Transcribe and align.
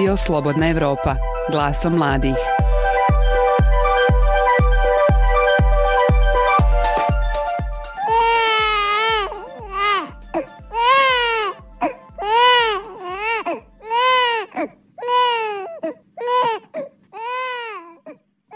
Radio 0.00 0.16
Slobodna 0.16 0.68
Evropa, 0.68 1.16
glasom 1.50 1.92
mladih. 1.92 2.34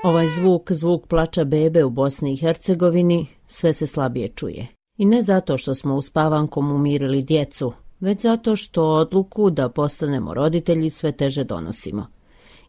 Ovaj 0.05 0.27
zvuk, 0.27 0.73
zvuk 0.73 1.06
plača 1.06 1.45
bebe 1.45 1.84
u 1.84 1.91
Bosni 1.91 2.33
i 2.33 2.37
Hercegovini, 2.37 3.27
sve 3.47 3.73
se 3.73 3.87
slabije 3.87 4.29
čuje. 4.29 4.66
I 4.97 5.05
ne 5.05 5.23
zato 5.23 5.59
što 5.59 5.74
smo 5.74 5.95
uspavankom 5.95 6.73
umirili 6.73 7.23
djecu, 7.23 7.73
već 8.05 8.23
zato 8.23 8.57
što 8.57 8.85
odluku 8.85 9.51
da 9.51 9.69
postanemo 9.69 10.35
roditelji 10.35 10.91
sve 10.91 11.13
teže 11.13 11.45
donosimo. 11.45 12.07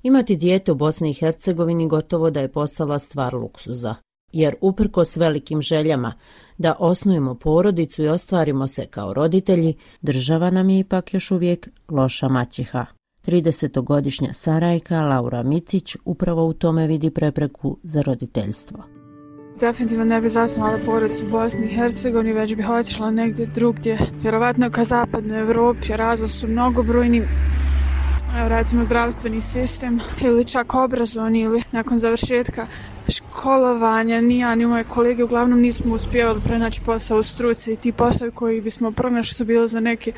Imati 0.04 0.36
dijete 0.36 0.72
u 0.72 0.76
Bosni 0.76 1.10
i 1.10 1.14
Hercegovini 1.14 1.88
gotovo 1.88 2.30
da 2.30 2.40
je 2.40 2.52
postala 2.52 3.00
stvar 3.00 3.34
luksuza, 3.34 3.96
jer 4.32 4.56
uprko 4.62 5.06
s 5.06 5.18
velikim 5.18 5.62
željama 5.62 6.14
da 6.58 6.76
osnujemo 6.80 7.36
porodicu 7.36 8.04
i 8.04 8.08
ostvarimo 8.08 8.68
se 8.68 8.86
kao 8.86 9.14
roditelji, 9.14 9.74
država 10.02 10.50
nam 10.50 10.70
je 10.70 10.80
ipak 10.80 11.14
još 11.14 11.32
uvijek 11.32 11.70
loša 11.90 12.28
maćiha. 12.28 12.86
30-godišnja 13.28 14.34
Sarajka 14.34 15.02
Laura 15.02 15.44
Micić 15.44 15.96
upravo 16.06 16.46
u 16.46 16.54
tome 16.54 16.88
vidi 16.88 17.10
prepreku 17.10 17.78
za 17.84 18.02
roditeljstvo. 18.02 18.95
Definitivno 19.60 20.06
ne 20.06 20.22
bi 20.22 20.30
zasnovala 20.30 20.80
porodicu 20.86 21.26
u 21.26 21.30
Bosni 21.30 21.66
i 21.66 21.76
Hercegovini, 21.76 22.34
već 22.34 22.56
bih 22.56 22.70
otišla 22.70 23.12
negdje 23.12 23.46
drugdje, 23.46 23.98
vjerovatno 24.22 24.70
ka 24.70 24.84
zapadnoj 24.84 25.40
Evropi, 25.40 25.88
razlog 25.96 26.30
su 26.30 26.48
mnogobrojni, 26.48 27.22
evo 28.40 28.48
recimo 28.48 28.86
zdravstveni 28.86 29.42
sistem 29.42 30.00
ili 30.22 30.46
čak 30.46 30.74
obrazovni 30.74 31.40
ili 31.40 31.64
nakon 31.72 32.00
završetka 32.00 32.68
školovanja, 33.10 34.22
ni 34.22 34.40
ja 34.40 34.56
ni 34.56 34.66
moje 34.66 34.84
kolege 34.84 35.24
uglavnom 35.24 35.60
nismo 35.60 35.96
uspjevali 35.96 36.42
prenaći 36.42 36.82
posao 36.86 37.18
u 37.18 37.24
struci. 37.24 37.74
I 37.74 37.76
ti 37.76 37.92
poslovi 37.92 38.32
koji 38.32 38.62
bismo 38.62 38.92
pronašli 38.92 39.34
su 39.34 39.46
bili 39.46 39.68
za 39.68 39.80
neke 39.80 40.12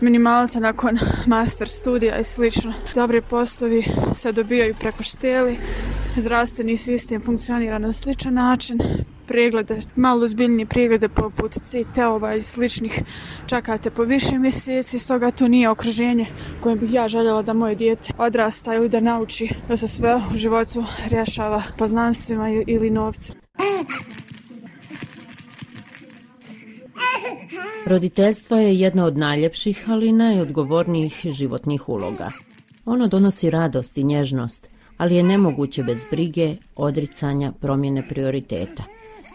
minimalce 0.00 0.60
nakon 0.60 0.98
master 1.26 1.68
studija 1.68 2.18
i 2.18 2.24
slično. 2.24 2.72
Dobri 2.94 3.22
poslovi 3.22 3.84
se 4.14 4.32
dobijaju 4.32 4.74
preko 4.80 5.02
šteli, 5.02 5.58
zdravstveni 6.16 6.76
sistem 6.76 7.20
funkcionira 7.20 7.78
na 7.78 7.92
sličan 7.92 8.34
način, 8.34 8.78
preglede, 9.26 9.80
malo 9.96 10.28
zbiljnije 10.28 10.66
preglede 10.66 11.08
poput 11.08 11.52
CT-ova 11.52 12.34
i 12.34 12.42
sličnih 12.42 13.02
čakate 13.46 13.90
po 13.90 14.02
više 14.02 14.38
mjeseci, 14.38 14.98
stoga 14.98 15.30
to 15.30 15.48
nije 15.48 15.70
okruženje 15.70 16.26
kojem 16.60 16.78
bih 16.78 16.92
ja 16.92 17.08
željela 17.08 17.42
da 17.42 17.52
moje 17.52 17.74
dijete 17.74 18.12
odrasta 18.18 18.74
ili 18.74 18.88
da 18.88 19.00
nauči 19.00 19.48
da 19.68 19.76
se 19.76 19.88
sve 19.88 20.20
u 20.32 20.36
životu 20.36 20.84
rješava 21.08 21.62
poznanstvima 21.78 22.50
ili 22.66 22.90
novcem. 22.90 23.36
Roditeljstvo 27.86 28.56
je 28.56 28.78
jedna 28.78 29.04
od 29.04 29.16
najljepših, 29.16 29.84
ali 29.90 30.12
najodgovornijih 30.12 31.20
životnih 31.24 31.88
uloga. 31.88 32.28
Ono 32.84 33.06
donosi 33.06 33.50
radost 33.50 33.98
i 33.98 34.04
nježnost, 34.04 34.75
ali 34.98 35.16
je 35.16 35.22
nemoguće 35.22 35.82
bez 35.82 36.04
brige, 36.10 36.56
odricanja, 36.76 37.52
promjene 37.60 38.02
prioriteta. 38.08 38.82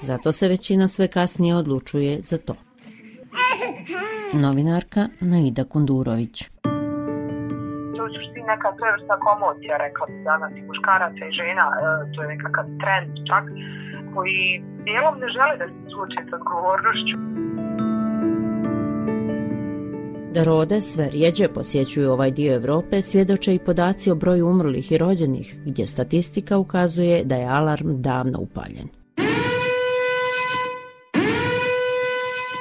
Zato 0.02 0.32
se 0.32 0.48
većina 0.48 0.88
sve 0.88 1.08
kasnije 1.08 1.56
odlučuje 1.56 2.16
za 2.22 2.38
to. 2.38 2.54
Novinarka 4.34 5.08
Naida 5.20 5.64
Kundurović 5.64 6.44
To 7.96 8.02
je 8.06 8.12
suštini 8.16 8.48
neka 8.54 8.70
svevrsta 8.78 9.16
komocija, 9.28 9.78
rekla 9.78 10.06
bi 10.06 10.24
danas 10.24 10.52
i 10.58 10.62
muškaraca 10.62 11.24
i 11.30 11.36
žena, 11.40 11.66
e, 11.74 11.80
to 12.14 12.18
je 12.22 12.28
nekakav 12.36 12.66
trend 12.82 13.12
čak, 13.30 13.44
koji 14.14 14.64
dijelom 14.86 15.16
ne 15.22 15.28
žele 15.36 15.56
da 15.62 15.66
se 15.68 15.80
suoče 15.92 16.22
sa 16.30 16.36
odgovornošću. 16.36 17.31
Da 20.34 20.44
rode 20.44 20.82
sve 20.82 21.10
rijeđe 21.10 21.48
posjećuju 21.48 22.12
ovaj 22.12 22.32
dio 22.32 22.56
Evrope, 22.56 23.02
svjedoče 23.02 23.56
i 23.56 23.60
podaci 23.60 24.12
o 24.12 24.16
broju 24.16 24.48
umrlih 24.48 24.92
i 24.92 24.98
rođenih, 24.98 25.56
gdje 25.66 25.88
statistika 25.88 26.58
ukazuje 26.58 27.24
da 27.24 27.36
je 27.36 27.48
alarm 27.48 28.02
davno 28.02 28.40
upaljen. 28.40 28.88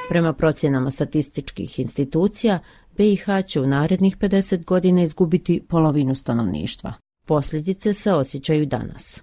Prema 0.08 0.32
procjenama 0.32 0.91
statističkih 0.91 1.78
institucija, 1.78 2.58
BiH 2.97 3.26
će 3.47 3.60
u 3.60 3.66
narednih 3.66 4.16
50 4.16 4.64
godina 4.64 5.02
izgubiti 5.02 5.62
polovinu 5.69 6.14
stanovništva. 6.14 6.92
Posljedice 7.26 7.92
se 7.92 8.12
osjećaju 8.12 8.66
danas. 8.66 9.22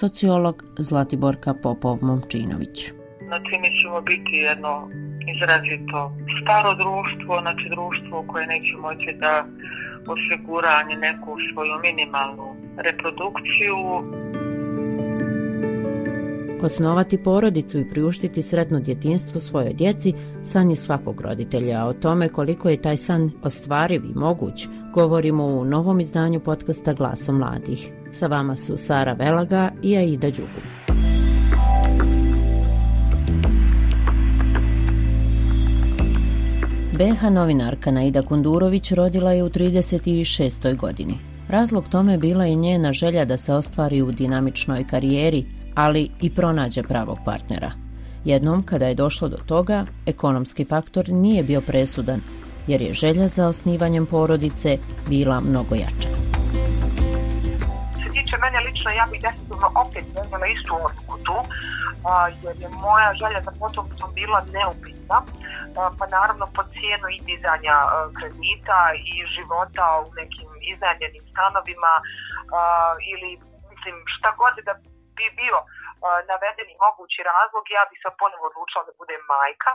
Sociolog 0.00 0.62
Zlatiborka 0.78 1.54
Popov-Momčinović 1.62 3.03
Znači, 3.34 3.54
mi 3.62 3.70
ćemo 3.78 4.00
biti 4.00 4.36
jedno 4.36 4.88
izrazito 5.34 6.12
staro 6.40 6.70
društvo, 6.74 7.40
znači 7.40 7.66
društvo 7.74 8.24
koje 8.28 8.46
neće 8.46 8.76
moći 8.76 9.10
da 9.22 9.46
osigura 10.12 10.82
ni 10.88 10.96
neku 10.96 11.36
svoju 11.52 11.74
minimalnu 11.82 12.48
reprodukciju. 12.86 13.76
Osnovati 16.62 17.22
porodicu 17.22 17.78
i 17.78 17.90
priuštiti 17.90 18.42
sretno 18.42 18.80
djetinstvo 18.80 19.40
svojoj 19.40 19.72
djeci 19.72 20.12
san 20.44 20.70
je 20.70 20.76
svakog 20.76 21.20
roditelja, 21.20 21.82
a 21.82 21.86
o 21.86 21.92
tome 21.92 22.28
koliko 22.28 22.68
je 22.68 22.82
taj 22.82 22.96
san 22.96 23.30
ostvariv 23.42 24.04
i 24.04 24.14
moguć 24.14 24.66
govorimo 24.92 25.44
u 25.44 25.64
novom 25.64 26.00
izdanju 26.00 26.40
podcasta 26.40 26.92
Glasom 26.92 27.38
mladih. 27.38 27.90
Sa 28.12 28.26
vama 28.26 28.56
su 28.56 28.76
Sara 28.76 29.12
Velaga 29.12 29.70
i 29.82 29.96
Aida 29.96 30.30
Đugu. 30.30 30.83
BH 36.98 37.30
novinarka 37.30 37.90
Naida 37.90 38.22
Kundurović 38.22 38.92
rodila 38.92 39.32
je 39.32 39.42
u 39.42 39.48
36. 39.48 40.76
godini. 40.76 41.14
Razlog 41.48 41.88
tome 41.88 42.18
bila 42.18 42.44
je 42.44 42.54
njena 42.54 42.92
želja 42.92 43.24
da 43.24 43.36
se 43.36 43.54
ostvari 43.54 44.02
u 44.02 44.12
dinamičnoj 44.12 44.86
karijeri, 44.86 45.44
ali 45.74 46.08
i 46.20 46.34
pronađe 46.34 46.82
pravog 46.82 47.18
partnera. 47.24 47.70
Jednom, 48.24 48.62
kada 48.62 48.86
je 48.86 48.94
došlo 48.94 49.28
do 49.28 49.36
toga, 49.36 49.84
ekonomski 50.06 50.64
faktor 50.64 51.08
nije 51.08 51.42
bio 51.42 51.60
presudan, 51.60 52.20
jer 52.66 52.82
je 52.82 52.92
želja 52.92 53.28
za 53.28 53.48
osnivanjem 53.48 54.06
porodice 54.06 54.78
bila 55.08 55.40
mnogo 55.40 55.74
jača. 55.74 56.08
Se 58.02 58.08
tiče 58.12 58.36
mene 58.44 58.58
lično, 58.66 58.90
ja 58.90 59.06
bih 59.10 59.20
definitivno 59.22 59.68
opet 59.86 60.04
vezala 60.16 60.46
istu 60.46 60.74
odluku 60.74 61.18
tu, 61.24 61.36
jer 62.42 62.56
je 62.60 62.68
moja 62.68 63.12
želja 63.12 63.40
za 63.44 63.50
potomstvom 63.60 64.10
bila 64.14 64.44
neupitna, 64.52 65.22
pa 65.98 66.06
naravno 66.16 66.46
po 66.56 66.62
cijenu 66.74 67.06
i 67.16 67.18
dizanja 67.30 67.76
e, 67.84 67.88
kredita 68.18 68.80
i 69.12 69.14
života 69.34 69.86
u 70.06 70.08
nekim 70.20 70.50
iznajemljenim 70.72 71.24
stanovima 71.32 71.94
e, 72.00 72.04
ili 73.12 73.30
mislim 73.70 73.96
šta 74.16 74.28
god 74.40 74.54
da 74.68 74.74
bi 75.16 75.26
bio 75.40 75.58
e, 75.62 75.66
navedeni 76.30 76.74
mogući 76.86 77.20
razlog, 77.32 77.64
ja 77.78 77.84
bih 77.90 77.98
se 78.02 78.18
ponovo 78.20 78.44
odlučila 78.50 78.82
da 78.88 78.98
budem 79.00 79.22
majka. 79.34 79.72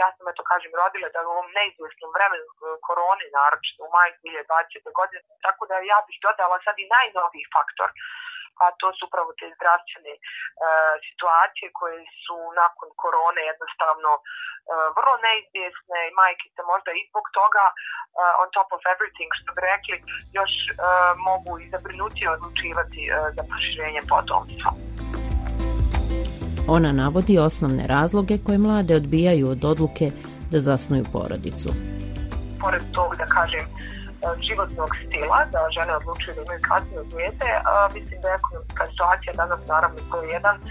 Ja 0.00 0.08
sam, 0.14 0.24
eto 0.32 0.42
kažem, 0.52 0.72
rodila 0.80 1.08
da 1.14 1.20
u 1.22 1.32
ovom 1.34 1.48
neizvjesnom 1.58 2.10
vremenu 2.16 2.46
korone, 2.86 3.26
naročito 3.38 3.80
u 3.84 3.92
maju 3.96 4.12
2020. 4.22 4.98
godine, 5.00 5.22
tako 5.46 5.62
da 5.70 5.74
ja 5.92 5.98
bih 6.06 6.18
dodala 6.26 6.56
sad 6.66 6.76
i 6.78 6.90
najnoviji 6.96 7.52
faktor, 7.54 7.90
a 8.64 8.66
to 8.80 8.88
su 8.96 9.02
upravo 9.08 9.30
te 9.40 9.46
zdravstvene 9.56 10.14
e, 10.16 10.20
situacije 11.08 11.66
koje 11.78 12.00
su 12.24 12.36
nakon 12.62 12.88
korone 13.02 13.42
jednostavno 13.52 14.10
e, 14.18 14.20
vrlo 14.96 15.14
neizvjesne 15.26 15.98
i 16.08 16.16
majke 16.20 16.46
se 16.54 16.62
možda 16.72 16.90
i 16.94 17.06
zbog 17.10 17.26
toga 17.38 17.64
e, 17.70 17.72
on 18.42 18.48
top 18.56 18.68
of 18.76 18.82
everything 18.94 19.30
što 19.38 19.50
bi 19.54 19.60
rekli 19.72 19.96
još 20.38 20.52
e, 20.66 20.70
mogu 21.28 21.52
i 21.58 21.70
zabrinuti 21.74 22.22
odlučivati 22.34 23.00
e, 23.06 23.10
za 23.36 23.42
proširenje 23.50 24.02
potomstva. 24.14 24.70
Ona 26.76 26.90
navodi 26.92 27.34
osnovne 27.38 27.84
razloge 27.96 28.34
koje 28.46 28.58
mlade 28.58 28.92
odbijaju 29.00 29.44
od 29.54 29.64
odluke 29.72 30.06
da 30.52 30.58
zasnuju 30.58 31.04
porodicu. 31.12 31.70
Pored 32.62 32.82
tog, 32.94 33.10
da 33.16 33.26
kažem, 33.36 33.64
E, 34.24 34.28
životnog 34.48 34.90
stila, 35.02 35.38
da 35.52 35.60
žene 35.76 35.92
odlučuju 35.96 36.34
da 36.36 36.42
imaju 36.42 36.60
kasnije 36.70 37.00
a 37.70 37.74
mislim 37.96 38.18
da 38.22 38.28
je 38.28 38.38
ekonomska 38.40 38.84
situacija 38.92 39.32
danas 39.42 39.60
naravno 39.72 40.00
to 40.10 40.16
je 40.22 40.28
jedan 40.36 40.56
e, 40.56 40.62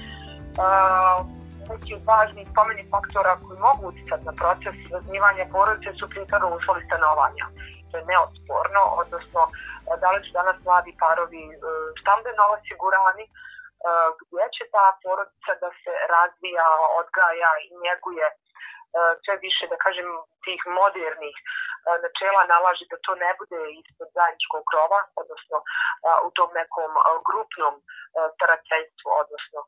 neki 1.69 1.93
važni 1.93 2.05
važnih 2.11 2.45
spomeni 2.51 2.83
faktora 2.93 3.33
koji 3.43 3.65
mogu 3.67 3.81
uticati 3.91 4.27
na 4.29 4.33
proces 4.41 4.75
razmivanja 4.93 5.51
porodice 5.55 5.89
su 5.99 6.05
prije 6.11 6.25
uslovi 6.59 6.81
stanovanja. 6.89 7.45
To 7.89 7.93
je 7.97 8.09
neosporno, 8.11 8.81
odnosno 9.01 9.41
e, 9.49 9.51
da 10.01 10.07
li 10.11 10.19
su 10.25 10.31
danas 10.39 10.57
mladi 10.67 10.91
parovi 11.03 11.43
stambeno 12.01 12.43
osigurani, 12.55 13.25
gdje 14.19 14.45
će 14.55 14.63
ta 14.75 14.87
porodica 15.03 15.51
da 15.63 15.69
se 15.81 15.93
razvija, 16.15 16.67
odgaja 17.01 17.51
i 17.65 17.67
njeguje 17.85 18.25
sve 19.23 19.35
više, 19.45 19.63
da 19.71 19.77
kažem, 19.85 20.07
tih 20.45 20.61
modernih 20.79 21.35
načela 22.05 22.41
nalaži 22.53 22.85
da 22.91 22.97
to 23.05 23.13
ne 23.23 23.31
bude 23.39 23.59
ispod 23.81 24.07
zajedničkog 24.17 24.63
krova, 24.71 24.99
odnosno 25.21 25.57
u 26.27 26.29
tom 26.37 26.49
nekom 26.59 26.91
grupnom 27.27 27.73
starateljstvu, 28.35 29.09
odnosno 29.23 29.59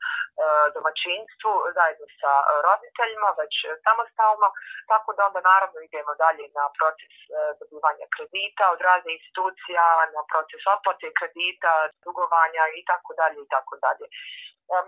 domaćinstvu, 0.75 1.51
zajedno 1.77 2.05
sa 2.21 2.33
roditeljima, 2.67 3.29
već 3.41 3.53
samostalno, 3.85 4.47
tako 4.91 5.09
da 5.17 5.21
onda 5.29 5.41
naravno 5.51 5.77
idemo 5.81 6.13
dalje 6.25 6.45
na 6.59 6.65
proces 6.79 7.13
dobivanja 7.59 8.05
kredita 8.15 8.63
od 8.73 8.79
razne 8.89 9.11
institucija, 9.17 9.85
na 10.15 10.21
proces 10.31 10.61
otplate 10.75 11.07
kredita, 11.19 11.71
dugovanja 12.05 12.63
i 12.79 12.81
tako 12.91 13.11
dalje 13.21 13.39
i 13.41 13.51
tako 13.55 13.73
dalje. 13.85 14.05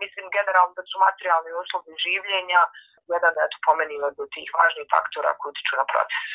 Mislim 0.03 0.25
generalno 0.37 0.73
da 0.79 0.83
su 0.89 0.95
materijalni 1.07 1.51
uslovi 1.61 1.93
življenja 2.05 2.61
jedan 3.15 3.33
eto 3.45 3.57
pomeni 3.67 3.95
od 4.07 4.15
tih 4.35 4.47
važnih 4.59 4.85
faktora 4.93 5.31
koji 5.39 5.49
utiču 5.53 5.73
na 5.81 5.85
proces. 5.91 6.25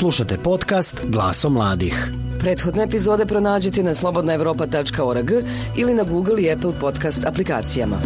Slušate 0.00 0.36
podcast 0.44 0.96
Glaso 1.14 1.48
mladih. 1.50 1.96
Prethodne 2.40 2.82
epizode 2.84 3.26
pronađite 3.26 3.82
na 3.82 3.94
slobodnaevropa.org 3.94 5.30
ili 5.78 5.94
na 5.94 6.02
Google 6.02 6.42
i 6.42 6.52
Apple 6.52 6.72
podcast 6.80 7.26
aplikacijama. 7.26 7.98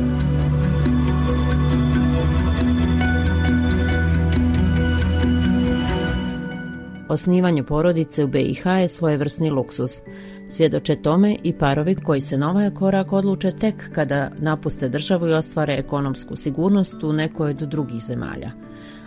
Osnivanje 7.08 7.62
porodice 7.62 8.25
u 8.25 8.28
BiH 8.28 8.66
je 8.66 8.88
svojevrsni 8.88 9.50
luksus. 9.50 10.02
Svjedoče 10.50 10.97
tome 10.97 11.37
i 11.43 11.52
parovi 11.52 11.94
koji 11.94 12.20
se 12.20 12.38
na 12.38 12.50
ovaj 12.50 12.70
korak 12.70 13.12
odluče 13.12 13.50
tek 13.50 13.91
kada 13.93 14.31
napuste 14.38 14.88
državu 14.88 15.29
i 15.29 15.32
ostvare 15.32 15.75
ekonomsku 15.75 16.37
sigurnost 16.37 17.02
u 17.02 17.12
nekoj 17.12 17.50
od 17.50 17.56
drugih 17.56 18.02
zemalja. 18.02 18.50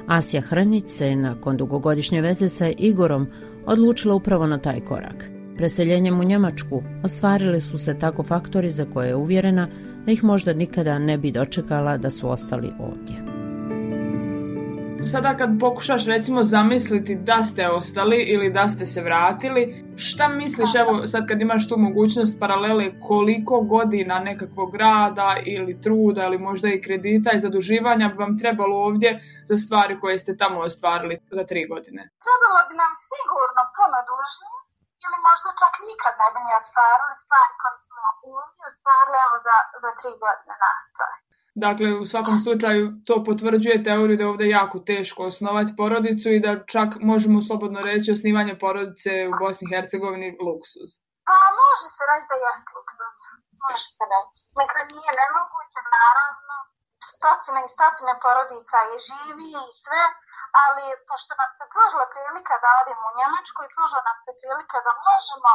Asija 0.07 0.41
Hrnić 0.41 0.87
se 0.87 1.15
nakon 1.15 1.57
dugogodišnje 1.57 2.21
veze 2.21 2.49
sa 2.49 2.69
Igorom 2.77 3.27
odlučila 3.65 4.15
upravo 4.15 4.47
na 4.47 4.57
taj 4.57 4.79
korak. 4.79 5.29
Preseljenjem 5.55 6.19
u 6.19 6.23
Njemačku 6.23 6.83
ostvarili 7.03 7.61
su 7.61 7.77
se 7.77 7.99
tako 7.99 8.23
faktori 8.23 8.69
za 8.69 8.85
koje 8.85 9.07
je 9.07 9.15
uvjerena 9.15 9.67
da 10.05 10.11
ih 10.11 10.23
možda 10.23 10.53
nikada 10.53 10.99
ne 10.99 11.17
bi 11.17 11.31
dočekala 11.31 11.97
da 11.97 12.09
su 12.09 12.29
ostali 12.29 12.71
ovdje 12.79 13.22
sada 15.05 15.31
kad 15.39 15.49
pokušaš 15.65 16.03
recimo 16.13 16.39
zamisliti 16.55 17.13
da 17.29 17.39
ste 17.49 17.63
ostali 17.79 18.17
ili 18.33 18.47
da 18.57 18.65
ste 18.73 18.85
se 18.93 19.01
vratili, 19.01 19.61
šta 20.05 20.25
misliš 20.27 20.71
evo 20.83 20.93
sad 21.13 21.23
kad 21.29 21.37
imaš 21.41 21.63
tu 21.69 21.75
mogućnost 21.87 22.39
paralele 22.43 22.85
koliko 23.09 23.55
godina 23.73 24.15
nekakvog 24.29 24.71
rada 24.85 25.29
ili 25.55 25.81
truda 25.85 26.21
ili 26.25 26.37
možda 26.47 26.67
i 26.69 26.81
kredita 26.85 27.29
i 27.33 27.43
zaduživanja 27.45 28.05
bi 28.11 28.17
vam 28.23 28.33
trebalo 28.41 28.75
ovdje 28.87 29.09
za 29.49 29.57
stvari 29.63 29.93
koje 30.01 30.15
ste 30.23 30.31
tamo 30.41 30.57
ostvarili 30.69 31.15
za 31.37 31.43
tri 31.49 31.61
godine? 31.73 32.01
Trebalo 32.27 32.59
bi 32.69 32.73
nam 32.83 32.93
sigurno 33.11 33.61
puno 33.77 33.97
duže 34.09 34.49
ili 35.05 35.17
možda 35.27 35.49
čak 35.61 35.73
nikad 35.89 36.13
ne 36.21 36.27
bi 36.33 36.39
ni 36.45 36.51
ostvarili 36.61 37.15
stvari 37.23 37.53
koje 37.61 37.77
smo 37.85 38.03
ovdje 38.31 38.61
ostvarili 38.71 39.17
evo 39.27 39.37
za, 39.47 39.57
za 39.83 39.91
tri 39.99 40.11
godine 40.23 40.53
nastroj. 40.65 41.13
Dakle, 41.55 41.89
u 42.01 42.05
svakom 42.11 42.37
slučaju 42.45 42.83
to 43.07 43.15
potvrđuje 43.27 43.85
teoriju 43.87 44.17
da 44.17 44.23
je 44.23 44.31
ovdje 44.33 44.55
jako 44.59 44.77
teško 44.91 45.21
osnovati 45.31 45.75
porodicu 45.79 46.27
i 46.29 46.43
da 46.45 46.51
čak 46.73 46.89
možemo 47.11 47.37
slobodno 47.47 47.79
reći 47.89 48.07
osnivanje 48.15 48.55
porodice 48.63 49.11
u 49.31 49.33
Bosni 49.41 49.65
i 49.67 49.71
Hercegovini 49.73 50.29
luksuz. 50.45 50.89
Pa 51.29 51.37
može 51.61 51.87
se 51.95 52.03
reći 52.11 52.27
da 52.29 52.35
je 52.37 52.53
luksuz. 52.75 53.15
Može 53.63 53.87
se 53.97 54.05
reći. 54.13 54.39
Mislim, 54.59 54.85
nije 54.97 55.11
nemoguće, 55.21 55.79
naravno. 55.97 56.55
Stocine 57.13 57.59
i 57.63 57.73
stocine 57.75 58.13
porodica 58.23 58.77
je 58.89 58.95
živi 59.09 59.49
i 59.67 59.75
sve, 59.83 60.03
ali 60.63 60.83
pošto 61.09 61.31
nam 61.41 61.51
se 61.57 61.65
pružila 61.73 62.05
prilika 62.13 62.55
da 62.63 62.69
odemo 62.81 63.03
u 63.07 63.15
Njemačku 63.19 63.59
i 63.63 63.73
pružila 63.73 64.01
nam 64.09 64.17
se 64.25 64.31
prilika 64.39 64.77
da 64.87 64.91
možemo 65.07 65.51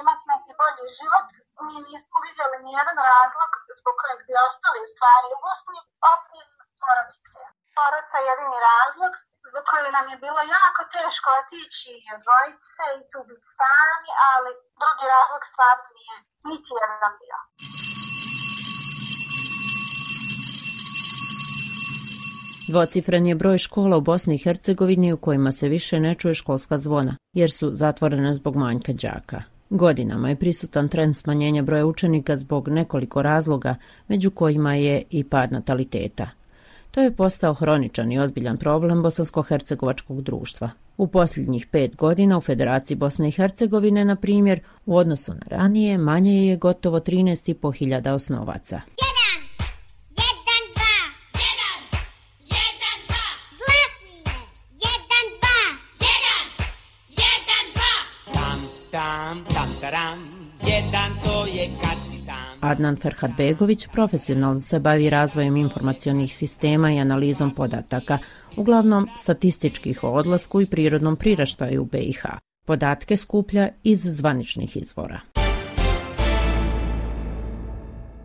imati 0.00 0.24
neki 0.32 0.52
bolji 0.60 0.84
život, 0.98 1.28
mi 1.66 1.76
nismo 1.88 2.16
vidjeli 2.26 2.56
ni 2.64 2.70
jedan 2.80 2.98
razlog 3.10 3.50
zbog 3.78 3.94
kojeg 4.00 4.20
bi 4.26 4.34
ostali 4.46 4.80
stvari 4.92 5.28
u 5.36 5.38
Bosni, 5.44 5.78
osim 6.12 6.46
porodice. 6.80 7.42
Porodica 7.76 8.16
je 8.18 8.28
jedini 8.30 8.58
razlog 8.70 9.12
zbog 9.50 9.64
kojeg 9.70 9.88
nam 9.96 10.06
je 10.12 10.16
bilo 10.24 10.40
jako 10.56 10.82
teško 10.96 11.28
otići 11.40 11.92
i 12.04 12.06
odvojiti 12.16 12.66
se 12.76 12.86
i 13.00 13.02
tu 13.10 13.18
biti 13.30 13.48
sami, 13.58 14.10
ali 14.32 14.50
drugi 14.80 15.06
razlog 15.16 15.42
stvarno 15.50 15.86
nije 15.98 16.16
niti 16.48 16.70
jedan 16.82 17.12
bio. 17.20 17.38
Dvocifren 22.70 23.26
je 23.26 23.34
broj 23.34 23.58
škola 23.58 23.96
u 23.96 24.00
Bosni 24.00 24.34
i 24.34 24.42
Hercegovini 24.44 25.12
u 25.12 25.20
kojima 25.20 25.52
se 25.52 25.68
više 25.68 26.00
ne 26.00 26.14
čuje 26.14 26.34
školska 26.34 26.78
zvona, 26.78 27.16
jer 27.32 27.50
su 27.58 27.70
zatvorene 27.82 28.34
zbog 28.34 28.56
manjka 28.56 28.92
đaka. 28.92 29.57
Godinama 29.70 30.28
je 30.28 30.36
prisutan 30.36 30.88
trend 30.88 31.16
smanjenja 31.16 31.62
broja 31.62 31.86
učenika 31.86 32.36
zbog 32.36 32.68
nekoliko 32.68 33.22
razloga, 33.22 33.74
među 34.08 34.30
kojima 34.30 34.74
je 34.74 35.02
i 35.10 35.24
pad 35.24 35.52
nataliteta. 35.52 36.30
To 36.90 37.00
je 37.00 37.16
postao 37.16 37.54
hroničan 37.54 38.12
i 38.12 38.18
ozbiljan 38.18 38.56
problem 38.56 39.02
bosansko-hercegovačkog 39.02 40.22
društva. 40.22 40.70
U 40.96 41.06
posljednjih 41.06 41.66
pet 41.66 41.96
godina 41.96 42.38
u 42.38 42.40
Federaciji 42.40 42.96
Bosne 42.96 43.28
i 43.28 43.30
Hercegovine, 43.30 44.04
na 44.04 44.16
primjer, 44.16 44.60
u 44.86 44.96
odnosu 44.96 45.32
na 45.32 45.46
ranije, 45.46 45.98
manje 45.98 46.46
je 46.46 46.56
gotovo 46.56 47.00
13.500 47.00 48.10
osnovaca. 48.10 48.80
Adnan 62.60 62.96
Ferhatbegović 62.96 63.86
profesionalno 63.92 64.60
se 64.60 64.78
bavi 64.78 65.10
razvojem 65.10 65.56
informacionih 65.56 66.34
sistema 66.34 66.92
i 66.92 66.98
analizom 66.98 67.50
podataka, 67.50 68.18
uglavnom 68.56 69.08
statističkih 69.16 70.04
o 70.04 70.10
odlasku 70.10 70.60
i 70.60 70.66
prirodnom 70.66 71.16
priraštaju 71.16 71.82
u 71.82 71.84
BiH. 71.84 72.22
Podatke 72.66 73.16
skuplja 73.16 73.68
iz 73.82 74.02
zvaničnih 74.02 74.76
izvora 74.76 75.37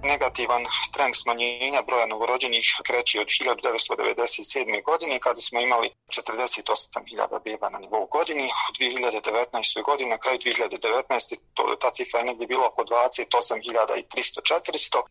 negativan 0.04 0.66
trend 0.94 1.16
smanjenja 1.16 1.82
broja 1.82 2.06
novorođenih 2.06 2.66
kreći 2.86 3.20
od 3.20 3.28
1997. 3.28 4.84
godine 4.84 5.20
kada 5.20 5.42
smo 5.42 5.62
imali 5.62 5.90
48.000 6.08 7.44
beba 7.44 7.70
na 7.70 7.80
nivou 7.80 8.06
godini. 8.06 8.46
U 8.46 8.74
2019. 8.74 9.84
godini, 9.84 10.10
na 10.10 10.18
kraju 10.18 10.40
2019. 10.40 11.38
To, 11.54 11.76
ta 11.82 11.92
cifra 11.92 12.20
je 12.20 12.26
negdje 12.26 12.48
bila 12.48 12.68
oko 12.68 12.84
28.300-400. 12.84 14.98
E, 14.98 15.02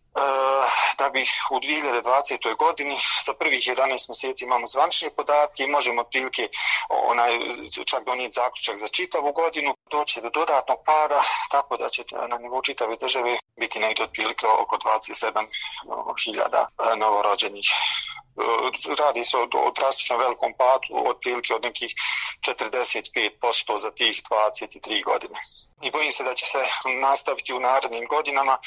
da 0.98 1.10
bi 1.10 1.22
u 1.50 1.56
2020. 1.56 2.56
godini 2.56 2.98
za 3.26 3.34
prvih 3.34 3.60
11 3.60 4.10
mjeseci 4.10 4.44
imamo 4.44 4.66
zvanične 4.66 5.10
podatke 5.10 5.64
i 5.64 5.72
možemo 5.76 6.00
otprilike 6.00 6.48
onaj, 6.88 7.38
čak 7.86 8.04
donijeti 8.04 8.32
zaključak 8.32 8.76
za 8.76 8.88
čitavu 8.88 9.32
godinu. 9.32 9.74
Doći 9.90 10.20
do 10.20 10.30
dodatnog 10.30 10.78
pada, 10.86 11.22
tako 11.50 11.76
da 11.76 11.88
će 11.88 12.02
na 12.28 12.38
nivou 12.38 12.62
čitave 12.62 12.96
države 12.96 13.38
biti 13.60 13.78
negdje 13.78 14.04
otprilike 14.04 14.46
oko 14.46 14.78
27.000 14.84 15.42
ono, 15.86 16.92
e, 16.92 16.96
novorođenih. 16.96 17.68
E, 17.70 18.94
radi 18.98 19.24
se 19.24 19.38
o, 19.38 19.42
o 19.42 19.70
drastično 19.70 20.16
velikom 20.16 20.54
padu, 20.58 21.08
otprilike 21.10 21.54
od 21.54 21.62
nekih 21.64 21.94
45% 22.40 23.78
za 23.78 23.90
tih 23.90 24.22
23 24.30 25.04
godine. 25.04 25.38
I 25.82 25.90
bojim 25.90 26.12
se 26.12 26.24
da 26.24 26.34
će 26.34 26.44
se 26.46 26.58
nastaviti 27.00 27.52
u 27.52 27.60
narednim 27.60 28.06
godinama. 28.06 28.58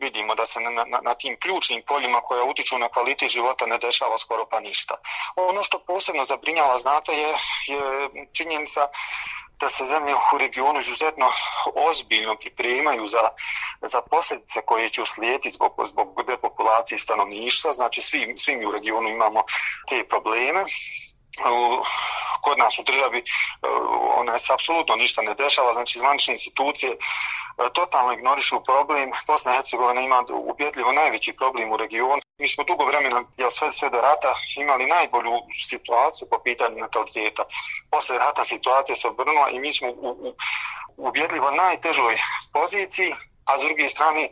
Vidimo 0.00 0.34
da 0.34 0.46
se 0.46 0.60
na, 0.60 0.70
na, 0.70 1.00
na 1.02 1.14
tim 1.14 1.36
ključnim 1.40 1.82
poljima 1.86 2.20
koja 2.20 2.44
utiču 2.44 2.78
na 2.78 2.88
kvalitet 2.88 3.30
života 3.30 3.66
ne 3.66 3.78
dešava 3.78 4.18
skoro 4.18 4.46
pa 4.50 4.60
ništa. 4.60 4.94
Ono 5.36 5.62
što 5.62 5.84
posebno 5.86 6.24
zabrinjava, 6.24 6.78
znate, 6.78 7.12
je, 7.12 7.28
je 7.66 7.80
činjenica 8.32 8.88
da 9.60 9.68
se 9.68 9.84
zemlje 9.84 10.14
u 10.14 10.38
regionu 10.38 10.80
izuzetno 10.80 11.26
ozbiljno 11.74 12.36
pripremaju 12.36 13.06
za, 13.06 13.28
za 13.82 14.00
posljedice 14.10 14.60
koje 14.66 14.88
će 14.88 15.02
uslijediti 15.02 15.50
zbog, 15.50 15.72
zbog 15.86 16.08
depopulacije 16.26 16.98
stanovništva. 16.98 17.72
Znači, 17.72 18.00
svi, 18.00 18.34
svi 18.36 18.56
mi 18.56 18.66
u 18.66 18.70
regionu 18.70 19.08
imamo 19.08 19.42
te 19.88 20.04
probleme 20.08 20.64
kod 22.40 22.58
nas 22.58 22.78
u 22.78 22.82
državi 22.82 23.18
e, 23.18 23.24
ona 24.16 24.38
se 24.38 24.52
apsolutno 24.52 24.96
ništa 24.96 25.22
ne 25.22 25.34
dešava, 25.34 25.72
znači 25.72 25.98
zvanične 25.98 26.34
institucije 26.34 26.92
e, 26.92 26.96
totalno 27.72 28.12
ignorišu 28.12 28.60
problem. 28.64 29.10
Bosna 29.26 29.52
i 29.52 29.54
Hercegovina 29.54 30.00
ima 30.00 30.24
ubjedljivo 30.30 30.92
najveći 30.92 31.32
problem 31.32 31.72
u 31.72 31.76
regionu. 31.76 32.22
Mi 32.38 32.48
smo 32.48 32.64
dugo 32.64 32.84
vremena, 32.84 33.24
ja 33.36 33.50
sve, 33.50 33.72
sve 33.72 33.90
do 33.90 34.00
rata, 34.00 34.34
imali 34.56 34.86
najbolju 34.86 35.32
situaciju 35.68 36.28
po 36.30 36.38
pitanju 36.44 36.76
nataliteta. 36.76 37.42
Posle 37.90 38.18
rata 38.18 38.44
situacija 38.44 38.96
se 38.96 39.08
obrnula 39.08 39.50
i 39.50 39.58
mi 39.58 39.72
smo 39.72 39.88
u, 39.88 40.10
u 40.10 40.34
ubjedljivo 40.96 41.50
najtežoj 41.50 42.16
poziciji 42.52 43.14
a 43.44 43.58
s 43.58 43.62
druge 43.62 43.88
strane 43.88 44.22
e, 44.24 44.30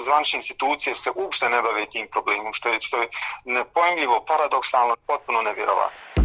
zvanične 0.00 0.36
institucije 0.38 0.94
se 0.94 1.10
uopšte 1.14 1.48
ne 1.48 1.62
bave 1.62 1.86
tim 1.86 2.08
problemom, 2.08 2.52
što 2.52 2.68
je, 2.68 2.80
što 2.80 2.96
je 3.02 3.08
nepojmljivo, 3.44 4.24
paradoksalno, 4.28 4.96
potpuno 5.06 5.42
nevjerovatno. 5.42 6.23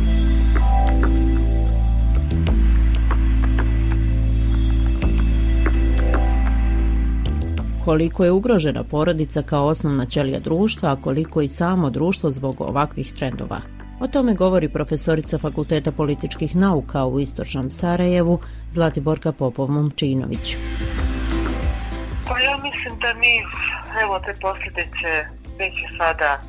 Koliko 7.90 8.24
je 8.24 8.32
ugrožena 8.32 8.84
porodica 8.84 9.42
kao 9.42 9.66
osnovna 9.66 10.06
ćelija 10.06 10.40
društva, 10.40 10.92
a 10.92 11.02
koliko 11.02 11.42
i 11.42 11.48
samo 11.48 11.90
društvo 11.90 12.30
zbog 12.30 12.62
ovakvih 12.62 13.14
trendova. 13.14 13.62
O 14.00 14.08
tome 14.08 14.34
govori 14.34 14.70
profesorica 14.70 15.38
Fakulteta 15.38 15.92
političkih 15.92 16.56
nauka 16.56 17.06
u 17.06 17.20
Istočnom 17.20 17.72
Sarajevu, 17.72 18.40
Zlatiborka 18.72 19.32
Popov-Momčinović. 19.32 20.58
Pa 22.28 22.40
ja 22.40 22.58
mislim 22.58 23.00
da 23.00 23.14
mi, 23.14 23.34
evo 24.04 24.20
te 24.20 24.34
posljedice 24.42 25.10
već 25.60 25.76
sada 25.98 26.42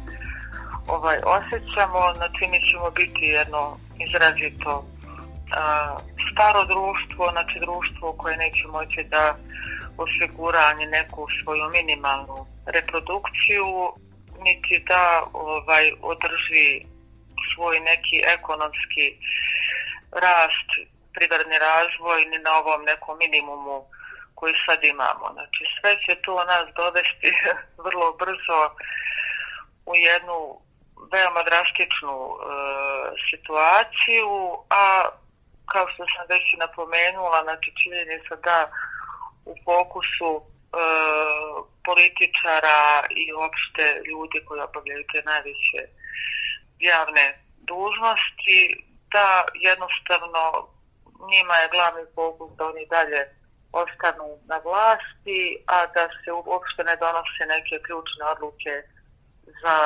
ovaj, 0.88 1.18
osjećamo, 1.38 2.00
znači 2.16 2.42
mi 2.50 2.58
ćemo 2.68 2.90
biti 2.90 3.24
jedno 3.38 3.76
izrazito 4.06 4.84
a, 5.56 5.96
staro 6.32 6.60
društvo, 6.74 7.24
znači 7.32 7.56
društvo 7.60 8.12
koje 8.12 8.36
neće 8.36 8.66
moći 8.72 9.00
da 9.10 9.36
osigura 10.04 10.74
neku 10.74 11.26
svoju 11.42 11.68
minimalnu 11.68 12.46
reprodukciju, 12.66 13.68
niti 14.44 14.84
da 14.88 15.24
ovaj 15.32 15.92
održi 16.02 16.86
svoj 17.54 17.80
neki 17.80 18.16
ekonomski 18.36 19.06
rast, 20.12 20.68
privredni 21.14 21.58
razvoj 21.58 22.20
ni 22.30 22.38
na 22.38 22.52
ovom 22.58 22.82
nekom 22.84 23.18
minimumu 23.18 23.78
koji 24.34 24.54
sad 24.66 24.84
imamo. 24.84 25.26
Znači 25.32 25.62
sve 25.76 25.92
će 26.04 26.22
to 26.22 26.44
nas 26.44 26.66
dovesti 26.76 27.30
vrlo 27.86 28.12
brzo 28.22 28.60
u 29.86 29.92
jednu 29.96 30.38
veoma 31.12 31.42
drastičnu 31.50 32.16
e, 32.30 32.36
situaciju, 33.30 34.30
a 34.80 34.82
kao 35.72 35.86
što 35.92 36.02
sam 36.12 36.24
već 36.34 36.44
napomenula, 36.64 37.38
znači 37.42 37.68
činjenica 37.82 38.34
da 38.46 38.58
u 39.44 39.54
fokusu 39.64 40.32
e, 40.40 40.42
političara 41.84 42.82
i 43.22 43.24
opšte 43.46 43.84
ljudi 44.08 44.38
koji 44.46 44.60
obavljaju 44.60 45.04
te 45.12 45.22
najveće 45.30 45.80
javne 46.78 47.26
dužnosti, 47.72 48.60
da 49.14 49.28
jednostavno 49.70 50.42
njima 51.32 51.54
je 51.62 51.72
glavni 51.74 52.04
fokus 52.14 52.50
da 52.56 52.62
oni 52.66 52.86
dalje 52.96 53.22
ostanu 53.82 54.28
na 54.50 54.58
vlasti, 54.66 55.42
a 55.66 55.86
da 55.94 56.04
se 56.20 56.30
uopšte 56.32 56.80
ne 56.84 56.96
donose 57.02 57.42
neke 57.54 57.76
ključne 57.86 58.24
odluke 58.34 58.74
za 59.62 59.76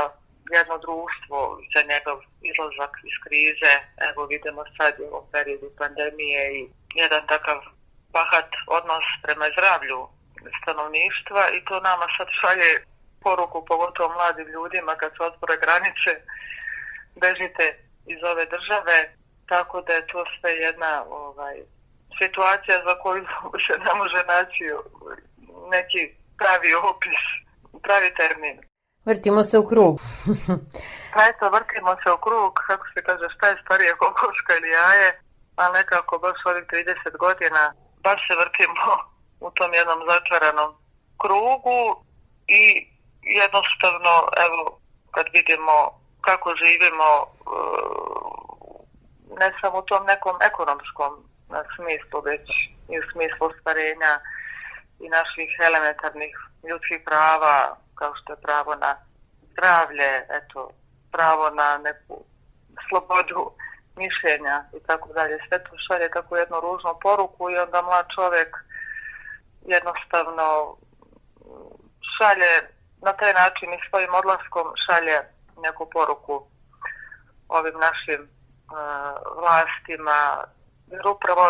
jedno 0.57 0.77
društvo, 0.87 1.39
za 1.73 1.81
njegov 1.93 2.19
izlazak 2.51 2.93
iz 3.11 3.17
krize. 3.25 3.73
Evo 4.09 4.21
vidimo 4.33 4.63
sad 4.77 4.93
u 4.99 5.05
ovom 5.05 5.27
periodu 5.33 5.69
pandemije 5.79 6.43
i 6.59 6.61
jedan 6.95 7.23
takav 7.27 7.59
bahat 8.19 8.51
odnos 8.79 9.07
prema 9.25 9.47
zdravlju 9.55 10.01
stanovništva 10.61 11.43
i 11.57 11.59
to 11.69 11.75
nama 11.89 12.07
sad 12.17 12.29
šalje 12.41 12.73
poruku 13.25 13.59
pogotovo 13.71 14.15
mladim 14.15 14.49
ljudima 14.55 14.93
kad 15.01 15.11
se 15.13 15.23
otvore 15.29 15.57
granice 15.65 16.13
bežite 17.23 17.65
iz 18.15 18.21
ove 18.33 18.45
države 18.55 18.97
tako 19.53 19.81
da 19.87 19.93
je 19.93 20.07
to 20.07 20.25
sve 20.35 20.51
jedna 20.67 21.05
ovaj, 21.09 21.57
situacija 22.19 22.77
za 22.87 22.95
koju 23.03 23.25
se 23.67 23.75
ne 23.87 23.93
može 24.01 24.21
naći 24.35 24.65
neki 25.77 26.03
pravi 26.41 26.71
opis, 26.93 27.23
pravi 27.87 28.15
termin. 28.21 28.57
Vrtimo 29.05 29.45
se 29.45 29.59
u 29.59 29.67
krug. 29.71 29.95
pa 31.15 31.21
eto, 31.31 31.45
vrtimo 31.57 31.93
se 32.03 32.09
u 32.17 32.19
krug, 32.27 32.53
kako 32.69 32.87
se 32.95 33.03
kaže, 33.09 33.27
šta 33.35 33.47
je 33.49 33.63
starije 33.65 33.93
kokoška 34.03 34.53
ili 34.57 34.71
jaje, 34.71 35.09
ali 35.57 35.79
nekako 35.79 36.19
baš 36.19 36.39
ovih 36.47 36.65
30 36.65 37.17
godina 37.25 37.63
baš 38.05 38.21
se 38.27 38.35
vrtimo 38.43 38.85
u 39.47 39.51
tom 39.51 39.75
jednom 39.75 40.01
začaranom 40.11 40.71
krugu 41.23 41.81
i 42.61 42.63
jednostavno, 43.41 44.15
evo, 44.47 44.81
kad 45.15 45.27
vidimo 45.33 45.77
kako 46.27 46.49
živimo 46.63 47.11
eh, 47.23 48.15
ne 49.41 49.49
samo 49.61 49.79
u 49.79 49.87
tom 49.91 50.03
nekom 50.07 50.37
ekonomskom 50.51 51.13
smislu, 51.77 52.21
već 52.21 52.47
i 52.93 52.95
u 52.99 53.05
smislu 53.13 53.47
stvarenja 53.61 54.13
i 55.01 55.09
naših 55.09 55.51
elementarnih 55.69 56.35
ljudskih 56.69 57.01
prava, 57.05 57.77
kao 57.95 58.13
što 58.19 58.33
je 58.33 58.45
pravo 58.47 58.75
na 58.75 58.97
zdravlje, 59.51 60.27
eto, 60.39 60.71
pravo 61.13 61.51
na 61.51 61.79
neku 61.79 62.25
slobodu 62.89 63.43
mišljenja 63.97 64.65
i 64.77 64.81
tako 64.87 65.09
dalje. 65.13 65.39
Sve 65.49 65.65
to 65.65 65.71
šalje 65.87 66.11
tako 66.11 66.37
jednu 66.37 66.61
ružnu 66.61 66.93
poruku 67.03 67.51
i 67.51 67.59
onda 67.59 67.83
mlad 67.83 68.07
čovjek 68.15 68.57
jednostavno 69.67 70.77
šalje 72.17 72.53
na 73.07 73.13
taj 73.13 73.33
način 73.33 73.69
i 73.75 73.85
svojim 73.89 74.15
odlaskom 74.15 74.67
šalje 74.85 75.19
neku 75.63 75.91
poruku 75.91 76.47
ovim 77.49 77.77
našim 77.87 78.21
uh, 78.23 79.15
vlastima. 79.43 80.45
Jer 80.93 81.07
upravo, 81.07 81.45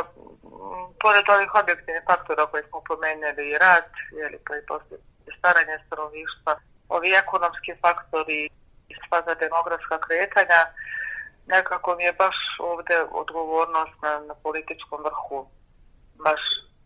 pored 1.03 1.27
ovih 1.29 1.51
objektivnih 1.63 2.03
faktora 2.11 2.47
koje 2.47 2.63
smo 2.69 2.81
pomenuli 2.89 3.45
i 3.51 3.59
rat, 3.59 3.91
jeli, 4.21 4.39
pa 4.47 4.57
i 4.57 4.67
poslije 4.67 4.99
staranje 5.39 5.77
starovištva, 5.87 6.53
ovi 6.89 7.11
ekonomski 7.23 7.73
faktori 7.83 8.41
i 8.89 8.95
sva 9.03 9.35
demografska 9.35 9.99
kretanja, 10.07 10.61
nekako 11.47 11.97
mi 11.97 12.05
je 12.05 12.13
baš 12.13 12.37
ovde 12.59 13.03
odgovornost 13.11 14.03
na, 14.03 14.19
na 14.19 14.35
političkom 14.35 15.03
vrhu 15.05 15.49
baš 16.25 16.41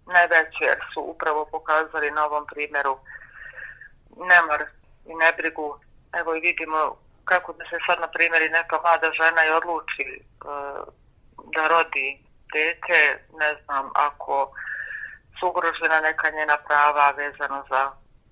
najveće 0.06 0.64
jer 0.64 0.78
su 0.94 1.00
upravo 1.00 1.44
pokazali 1.44 2.10
na 2.10 2.24
ovom 2.24 2.46
primjeru 2.46 2.98
nemar 4.16 4.60
i 5.06 5.14
nebrigu. 5.14 5.78
Evo 6.12 6.34
i 6.34 6.40
vidimo 6.40 6.96
kako 7.24 7.52
da 7.52 7.64
se 7.64 7.76
sad, 7.86 8.00
na 8.00 8.08
primjer, 8.08 8.42
i 8.42 8.48
neka 8.48 8.76
mlada 8.82 9.10
žena 9.20 9.44
i 9.44 9.50
odluči 9.50 10.08
e, 10.12 10.22
da 11.54 11.62
rodi 11.68 12.08
dete, 12.52 13.00
ne 13.40 13.50
znam, 13.64 13.90
ako 13.94 14.50
su 15.38 15.48
ugrožena 15.48 16.00
neka 16.00 16.30
njena 16.30 16.56
prava 16.68 17.10
vezano 17.10 17.64
za 17.70 17.82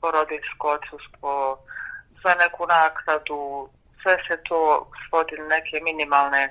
porodinsko 0.00 0.66
odsustvo, 0.76 1.58
za 2.24 2.34
neku 2.34 2.66
naknadu, 2.66 3.68
sve 4.06 4.16
se 4.28 4.42
to 4.48 4.90
svodi 5.08 5.36
na 5.38 5.46
neke 5.54 5.80
minimalne 5.80 6.42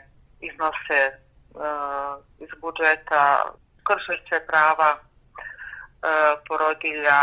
iznose 0.50 1.00
uh, 1.12 2.14
iz 2.44 2.52
budžeta, 2.62 3.24
kršiće 3.88 4.38
prava 4.50 4.90
uh, 5.00 5.02
porodilja. 6.48 7.22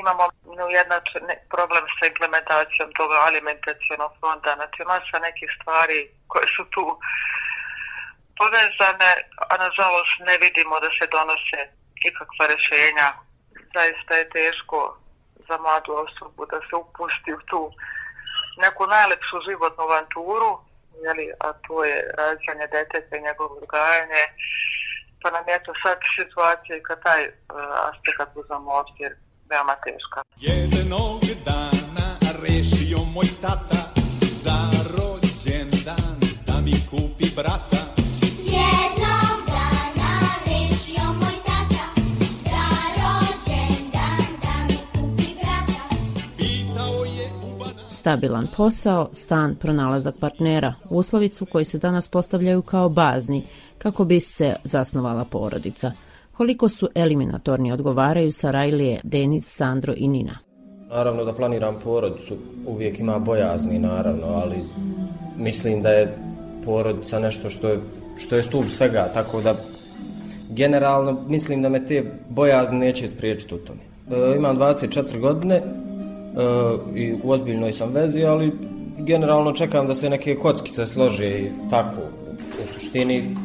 Imamo 0.00 0.24
neujednačen 0.58 1.26
problem 1.54 1.84
sa 1.96 2.06
implementacijom 2.06 2.90
toga 2.98 3.16
alimentacijonog 3.28 4.12
fonda, 4.20 4.50
znači 4.58 4.80
masa 4.92 5.16
nekih 5.28 5.50
stvari 5.56 6.00
koje 6.30 6.46
su 6.56 6.64
tu 6.74 6.84
povezane, 8.38 9.10
a 9.50 9.54
nažalost 9.64 10.14
ne 10.28 10.36
vidimo 10.44 10.74
da 10.84 10.90
se 10.96 11.04
donose 11.16 11.60
ikakva 12.08 12.44
rješenja. 12.50 13.08
Zaista 13.74 14.12
je 14.14 14.32
teško 14.38 14.78
za 15.48 15.56
mladu 15.64 15.92
osobu 16.06 16.40
da 16.52 16.58
se 16.66 16.74
upusti 16.82 17.30
u 17.38 17.40
tu 17.50 17.62
neku 18.64 18.82
najlepšu 18.86 19.36
životnu 19.48 19.82
avanturu, 19.84 20.50
jeli, 21.04 21.26
a 21.44 21.48
to 21.64 21.84
je 21.84 21.96
rađanje 22.18 22.66
deteta 22.76 23.16
i 23.16 23.24
njegovo 23.26 23.54
odgajanje, 23.62 24.24
pa 25.22 25.28
nam 25.30 25.44
je 25.48 25.58
to 25.66 25.72
sad 25.84 25.98
situacija 26.18 26.74
i 26.76 26.82
kad 26.88 27.02
taj 27.02 27.22
e, 27.24 27.28
uh, 27.28 27.88
aspekt 27.88 28.36
uzmemo 28.40 28.70
obzir 28.82 29.10
veoma 29.50 29.76
teška. 29.86 30.18
Jednog 30.36 31.20
dana 31.50 32.08
rešio 32.42 32.98
moj 33.14 33.30
tata 33.44 33.82
za 34.44 34.58
rođendan 34.96 36.18
da 36.46 36.54
mi 36.66 36.74
kupi 36.90 37.26
brata 37.36 37.79
stabilan 48.00 48.46
posao, 48.56 49.08
stan, 49.12 49.54
pronalazak 49.54 50.14
partnera, 50.20 50.74
uslovi 50.90 51.28
su 51.28 51.46
koji 51.46 51.64
se 51.64 51.78
danas 51.78 52.08
postavljaju 52.08 52.62
kao 52.62 52.88
bazni 52.88 53.42
kako 53.78 54.04
bi 54.04 54.20
se 54.20 54.54
zasnovala 54.64 55.24
porodica. 55.24 55.92
Koliko 56.32 56.68
su 56.68 56.88
eliminatorni 56.94 57.72
odgovaraju 57.72 58.32
Sarajlije, 58.32 59.00
Denis, 59.02 59.56
Sandro 59.56 59.94
i 59.96 60.08
Nina. 60.08 60.38
Naravno 60.88 61.24
da 61.24 61.32
planiram 61.32 61.76
porodicu, 61.84 62.36
uvijek 62.66 63.00
ima 63.00 63.18
bojazni 63.18 63.78
naravno, 63.78 64.26
ali 64.26 64.56
mislim 65.36 65.82
da 65.82 65.90
je 65.90 66.18
porodica 66.64 67.18
nešto 67.18 67.50
što 67.50 67.68
je, 67.68 67.78
što 68.18 68.36
je 68.36 68.42
stup 68.42 68.64
svega, 68.64 69.10
tako 69.14 69.40
da 69.40 69.54
generalno 70.50 71.24
mislim 71.28 71.62
da 71.62 71.68
me 71.68 71.86
te 71.86 72.12
bojazni 72.28 72.78
neće 72.78 73.08
spriječiti 73.08 73.54
u 73.54 73.58
tome. 73.58 73.80
E, 74.10 74.36
imam 74.36 74.58
24 74.58 75.20
godine 75.20 75.62
i 76.94 77.14
u 77.22 77.30
ozbiljnoj 77.30 77.72
sam 77.72 77.92
vezi, 77.92 78.24
ali 78.24 78.52
generalno 78.98 79.52
čekam 79.52 79.86
da 79.86 79.94
se 79.94 80.10
neke 80.10 80.34
kockice 80.34 80.86
slože 80.86 81.26
i 81.26 81.50
tako. 81.70 82.00
U 82.62 82.66
suštini 82.74 83.36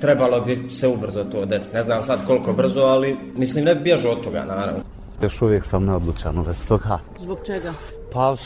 trebalo 0.00 0.40
bi 0.40 0.70
se 0.70 0.88
ubrzo 0.88 1.24
to 1.24 1.44
desiti. 1.44 1.74
Ne 1.74 1.82
znam 1.82 2.02
sad 2.02 2.26
koliko 2.26 2.52
brzo, 2.52 2.80
ali 2.80 3.16
mislim 3.36 3.64
ne 3.64 3.74
bježu 3.74 4.08
od 4.08 4.24
toga, 4.24 4.44
naravno. 4.44 4.80
Još 5.22 5.42
uvijek 5.42 5.64
sam 5.64 5.84
neodlučan 5.84 6.38
u 6.38 6.42
vezi 6.42 6.68
toga. 6.68 6.98
Zbog 7.18 7.38
čega? 7.46 7.72
Pa, 8.12 8.36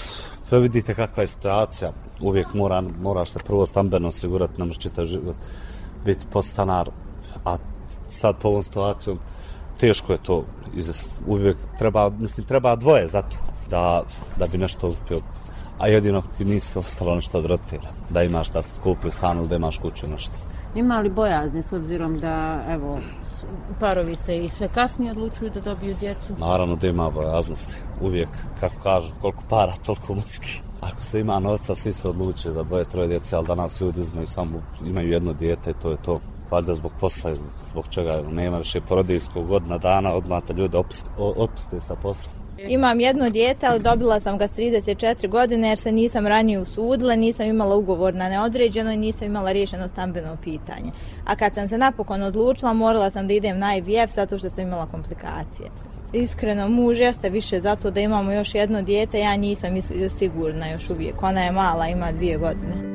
sve 0.48 0.60
vidite 0.60 0.94
kakva 0.94 1.22
je 1.22 1.26
situacija. 1.26 1.92
Uvijek 2.20 2.54
mora, 2.54 2.82
moraš 3.02 3.30
se 3.30 3.38
prvo 3.46 3.66
stambeno 3.66 4.08
osigurati, 4.08 4.58
ne 4.58 4.64
možeš 4.64 4.82
čitav 4.82 5.04
život 5.04 5.36
biti 6.04 6.26
postanar, 6.32 6.90
a 7.44 7.56
sad 8.08 8.36
po 8.42 8.48
ovom 8.48 8.62
situacijom 8.62 9.18
teško 9.82 10.12
je 10.12 10.18
to 10.22 10.44
izvesti. 10.74 11.14
Uvijek 11.26 11.56
treba, 11.78 12.10
mislim, 12.18 12.46
treba 12.46 12.76
dvoje 12.76 13.08
za 13.08 13.22
to 13.22 13.36
da, 13.70 14.02
da 14.38 14.46
bi 14.52 14.58
nešto 14.58 14.88
uspio. 14.88 15.18
A 15.78 15.88
jedino 15.88 16.22
ti 16.38 16.44
nisi 16.44 16.78
ostalo 16.78 17.14
nešto 17.14 17.38
od 17.38 17.46
roditelja. 17.46 17.90
Da 18.10 18.22
imaš 18.22 18.50
da 18.50 18.62
kupi 18.82 19.10
stan 19.10 19.38
ili 19.38 19.48
da 19.48 19.56
imaš 19.56 19.78
kuću 19.78 20.08
nešto. 20.08 20.34
Ima 20.74 21.00
li 21.00 21.10
bojazni 21.10 21.62
s 21.62 21.72
obzirom 21.72 22.16
da, 22.16 22.62
evo, 22.68 22.98
parovi 23.80 24.16
se 24.16 24.36
i 24.36 24.48
sve 24.48 24.68
kasnije 24.68 25.10
odlučuju 25.10 25.50
da 25.50 25.60
dobiju 25.60 25.96
djecu? 26.00 26.34
Naravno 26.38 26.76
da 26.76 26.86
ima 26.86 27.10
bojaznosti. 27.10 27.76
Uvijek, 28.00 28.28
kako 28.60 28.82
kažu, 28.82 29.10
koliko 29.20 29.42
para, 29.48 29.72
toliko 29.86 30.14
muski. 30.14 30.60
Ako 30.80 31.02
se 31.02 31.20
ima 31.20 31.40
novca, 31.40 31.74
svi 31.74 31.92
se 31.92 32.08
odluče 32.08 32.50
za 32.50 32.62
dvoje, 32.62 32.84
troje 32.84 33.08
djece, 33.08 33.36
ali 33.36 33.46
danas 33.46 33.80
ljudi 33.80 34.02
znaju 34.02 34.26
samo, 34.26 34.62
imaju 34.86 35.12
jedno 35.12 35.32
dijete 35.32 35.70
i 35.70 35.82
to 35.82 35.90
je 35.90 35.96
to. 35.96 36.20
Valjda 36.52 36.74
zbog 36.74 36.92
posla, 37.00 37.30
zbog 37.70 37.84
čega 37.90 38.22
nema 38.32 38.58
više 38.58 38.80
porodijskog 38.80 39.46
godina 39.46 39.78
dana, 39.78 40.14
odmah 40.14 40.42
te 40.46 40.52
ljude 40.52 40.78
otpuste 41.18 41.80
sa 41.80 41.94
posla. 41.94 42.32
Imam 42.58 43.00
jedno 43.00 43.30
dijete, 43.30 43.66
ali 43.66 43.80
dobila 43.80 44.20
sam 44.20 44.38
ga 44.38 44.48
s 44.48 44.56
34 44.56 45.28
godine 45.28 45.68
jer 45.68 45.78
se 45.78 45.92
nisam 45.92 46.26
ranije 46.26 46.58
usudila, 46.58 47.14
nisam 47.14 47.46
imala 47.46 47.76
ugovor 47.76 48.14
na 48.14 48.28
neodređeno 48.28 48.92
i 48.92 48.96
nisam 48.96 49.26
imala 49.26 49.52
riješeno 49.52 49.88
stambeno 49.88 50.36
pitanje. 50.42 50.92
A 51.26 51.36
kad 51.36 51.54
sam 51.54 51.68
se 51.68 51.78
napokon 51.78 52.22
odlučila, 52.22 52.72
morala 52.72 53.10
sam 53.10 53.28
da 53.28 53.34
idem 53.34 53.58
na 53.58 53.76
IVF 53.76 54.12
zato 54.14 54.38
što 54.38 54.50
sam 54.50 54.64
imala 54.64 54.86
komplikacije. 54.86 55.68
Iskreno, 56.12 56.68
muž 56.68 57.00
jeste 57.00 57.30
više 57.30 57.60
zato 57.60 57.90
da 57.90 58.00
imamo 58.00 58.32
još 58.32 58.54
jedno 58.54 58.82
dijete, 58.82 59.20
ja 59.20 59.36
nisam 59.36 59.70
sigurna 60.10 60.68
još 60.68 60.90
uvijek. 60.90 61.22
Ona 61.22 61.40
je 61.40 61.52
mala, 61.52 61.88
ima 61.88 62.12
dvije 62.12 62.38
godine. 62.38 62.91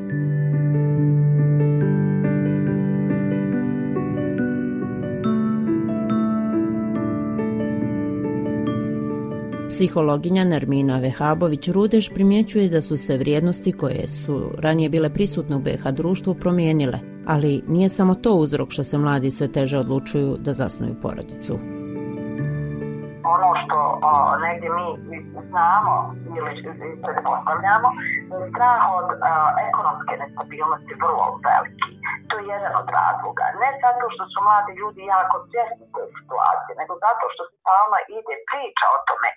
Psihologinja 9.77 10.43
Nermina 10.43 10.99
Vehabović-Rudeš 10.99 12.13
primjećuje 12.13 12.69
da 12.69 12.81
su 12.81 12.97
se 12.97 13.17
vrijednosti 13.17 13.71
koje 13.71 14.07
su 14.07 14.51
ranije 14.59 14.89
bile 14.89 15.13
prisutne 15.13 15.55
u 15.55 15.59
BH 15.59 15.91
društvu 15.91 16.33
promijenile, 16.33 16.99
ali 17.27 17.63
nije 17.67 17.89
samo 17.89 18.15
to 18.15 18.31
uzrok 18.33 18.71
što 18.71 18.83
se 18.83 18.97
mladi 18.97 19.31
sve 19.31 19.51
teže 19.51 19.77
odlučuju 19.77 20.37
da 20.39 20.53
zasnuju 20.53 20.95
porodicu 21.01 21.59
ono 23.35 23.49
što 23.61 23.77
o, 24.09 24.11
negdje 24.45 24.69
mi 25.09 25.19
znamo 25.49 25.93
ili 26.37 26.51
predpostavljamo, 27.05 27.87
strah 28.51 28.81
od 28.97 29.07
o, 29.11 29.17
ekonomske 29.67 30.13
nestabilnosti 30.21 30.93
vrlo 31.03 31.25
veliki. 31.47 31.91
To 32.29 32.33
je 32.39 32.45
jedan 32.55 32.73
od 32.81 32.87
razloga. 32.99 33.45
Ne 33.61 33.69
zato 33.83 34.05
što 34.13 34.23
su 34.31 34.37
mladi 34.47 34.71
ljudi 34.81 35.01
jako 35.15 35.35
svjesni 35.49 35.85
te 35.93 36.03
situacije, 36.17 36.73
nego 36.81 36.93
zato 37.05 37.23
što 37.33 37.41
se 37.49 37.55
stalno 37.63 37.97
ide 38.17 38.35
priča 38.49 38.85
o 38.95 38.97
tome 39.09 39.29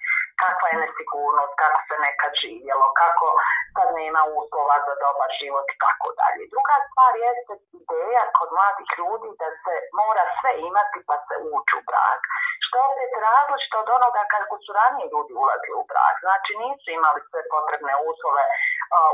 kakva 0.42 0.66
je 0.70 0.80
nesigurnost, 0.84 1.54
kako 1.62 1.80
se 1.88 1.96
nekad 2.06 2.32
živjelo, 2.42 2.86
kako 3.02 3.26
sad 3.74 3.88
nema 4.00 4.22
uslova 4.38 4.76
za 4.86 4.94
dobar 5.04 5.30
život 5.40 5.66
i 5.74 5.80
tako 5.84 6.08
dalje. 6.20 6.42
Druga 6.54 6.76
stvar 6.86 7.12
jeste 7.26 7.54
ideja 7.80 8.22
kod 8.38 8.48
mladih 8.58 8.90
ljudi 9.00 9.28
da 9.42 9.48
se 9.64 9.74
mora 10.00 10.24
sve 10.38 10.52
imati 10.68 10.98
pa 11.08 11.16
se 11.26 11.34
ući 11.54 11.72
u 11.80 11.82
brak. 11.88 12.22
Što 12.64 12.74
je 12.78 12.86
opet 12.90 13.12
različito 13.28 13.76
od 13.84 13.88
onoga 13.98 14.22
kako 14.34 14.54
su 14.62 14.70
ranije 14.80 15.06
ljudi 15.14 15.32
ulazili 15.42 15.76
u 15.82 15.88
brak. 15.92 16.14
Znači 16.26 16.52
nisu 16.62 16.86
imali 16.98 17.20
sve 17.30 17.40
potrebne 17.54 17.94
uslove 18.10 18.44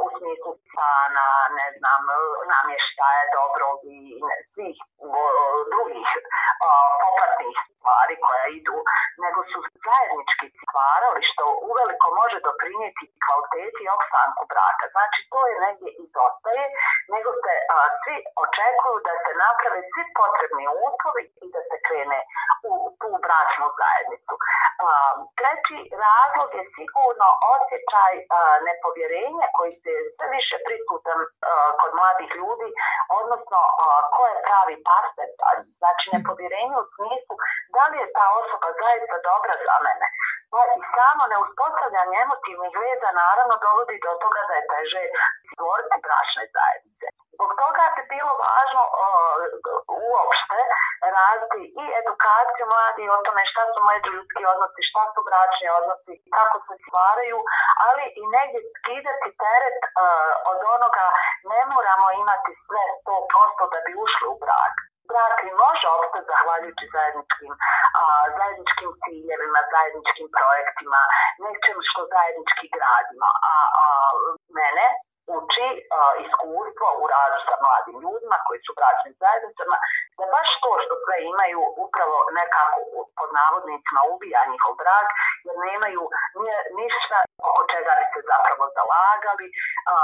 u 0.05 0.07
smislu 0.17 0.53
stana, 0.69 1.27
ne 1.59 1.69
znam, 1.79 2.03
namještaje, 2.53 3.23
dobrog 3.39 3.79
i 3.97 3.99
ne, 4.29 4.37
svih 4.53 4.79
drugih 5.73 6.09
popratnih 7.03 7.57
stvari 7.87 8.15
koja 8.27 8.47
idu, 8.59 8.77
nego 9.25 9.41
su 9.51 9.59
zajednički 9.87 10.47
stvarali 10.63 11.21
što 11.31 11.45
uveliko 11.71 12.07
može 12.21 12.39
doprinijeti 12.49 13.05
kvaliteti 13.25 13.83
i 13.85 13.93
opstanku 13.97 14.43
braka. 14.53 14.85
Znači 14.95 15.21
to 15.33 15.41
je 15.51 15.63
negdje 15.67 15.91
izostaje, 16.05 16.65
nego 17.15 17.31
se 17.43 17.55
a, 17.75 17.77
svi 18.03 18.17
očekuju 18.45 18.97
da 19.09 19.15
se 19.25 19.33
naprave 19.45 19.81
svi 19.93 20.05
potrebni 20.21 20.65
uslovi 20.87 21.25
i 21.45 21.47
da 21.55 21.61
se 21.69 21.77
krene 21.87 22.21
u 22.71 22.73
tu 23.01 23.11
bračnu 23.25 23.67
zajednicu. 23.81 24.35
A, 24.87 24.89
treći 25.39 25.79
razlog 26.05 26.51
je 26.59 26.65
sigurno 26.77 27.29
osjećaj 27.55 28.13
a, 28.21 28.41
nepovjerenja 28.69 29.47
koji 29.57 29.66
se 29.83 29.93
sve 30.15 30.27
više 30.37 30.57
prisutan 30.67 31.19
kod 31.81 31.91
mladih 32.01 32.31
ljudi, 32.41 32.69
odnosno 33.21 33.59
ko 34.15 34.23
je 34.31 34.43
pravi 34.49 34.77
partner. 34.91 35.29
Znači 35.81 36.05
nepovjerenje 36.15 36.77
u 36.83 36.91
smislu 36.95 37.35
da 37.75 37.83
li 37.91 37.97
je 38.03 38.13
ta 38.19 38.27
osoba 38.41 38.69
zaista 38.83 39.17
dobra 39.31 39.55
za 39.67 39.77
mene. 39.87 40.07
Pa 40.53 40.61
i 40.77 40.81
samo 40.97 41.23
neuspostavljanje 41.33 42.17
emotivnih 42.25 42.75
veza 42.85 43.11
naravno 43.23 43.55
dovodi 43.65 43.97
do 44.05 44.13
toga 44.25 44.43
da 44.49 44.55
je 44.59 44.69
teže 44.73 45.03
stvoriti 45.53 45.97
bračne 46.07 46.45
zajednice. 46.57 47.07
Zbog 47.37 47.51
toga 47.63 47.85
je 47.97 48.05
bilo 48.15 48.33
važno 48.47 48.83
o, 49.05 49.09
uopšte 50.09 50.61
raditi 51.19 51.61
i 51.83 51.85
edukaciju 52.01 52.67
mladi 52.73 53.05
o 53.15 53.17
tome 53.27 53.43
šta 53.53 53.63
su 53.73 53.81
međuljudski 53.91 54.43
odnosi, 54.53 54.89
šta 54.91 55.03
su 55.13 55.21
bračni 55.29 55.69
odnosi, 55.79 56.15
kako 56.37 56.57
se 56.67 56.75
stvaraju, 56.85 57.39
ali 57.87 58.05
i 58.21 58.23
negdje 58.37 58.61
skidati 58.77 59.29
teret 59.45 59.81
uh, 59.85 60.33
od 60.53 60.61
onoga 60.75 61.07
ne 61.53 61.61
moramo 61.73 62.07
imati 62.23 62.53
sve 62.67 62.85
100% 63.05 63.73
da 63.73 63.79
bi 63.87 63.93
ušli 64.05 64.27
u 64.33 64.37
brak 64.45 64.86
brak 65.11 65.37
i 65.49 65.51
može 65.65 65.87
opstati 65.97 66.29
zahvaljujući 66.33 66.85
zajedničkim, 66.97 67.53
a, 68.01 68.03
zajedničkim 68.39 68.91
ciljevima, 69.03 69.61
zajedničkim 69.75 70.27
projektima, 70.37 71.01
nečem 71.45 71.79
što 71.89 72.01
zajednički 72.15 72.67
gradimo. 72.77 73.29
A, 73.53 73.55
a 73.83 73.85
mene 74.59 74.87
uči 75.37 75.69
a, 75.77 75.81
iskustvo 76.27 76.89
u 77.03 77.05
radu 77.15 77.39
sa 77.49 77.57
mladim 77.65 77.97
ljudima 78.05 78.37
koji 78.47 78.61
su 78.67 78.73
bračnim 78.79 79.15
zajednicama, 79.23 79.77
da 80.19 80.25
baš 80.35 80.49
to 80.63 80.71
što 80.85 80.95
sve 81.05 81.17
imaju 81.33 81.61
upravo 81.85 82.19
nekako 82.39 82.79
pod 83.19 83.31
navodnicima 83.41 84.01
ubija 84.13 84.43
njihov 84.53 84.75
brak, 84.83 85.09
jer 85.47 85.57
nemaju 85.69 86.03
ništa 86.81 87.19
oko 87.49 87.63
čega 87.73 87.93
bi 87.99 88.05
se 88.13 88.21
zapravo 88.33 88.65
zalagali, 88.79 89.47
a, 89.93 89.95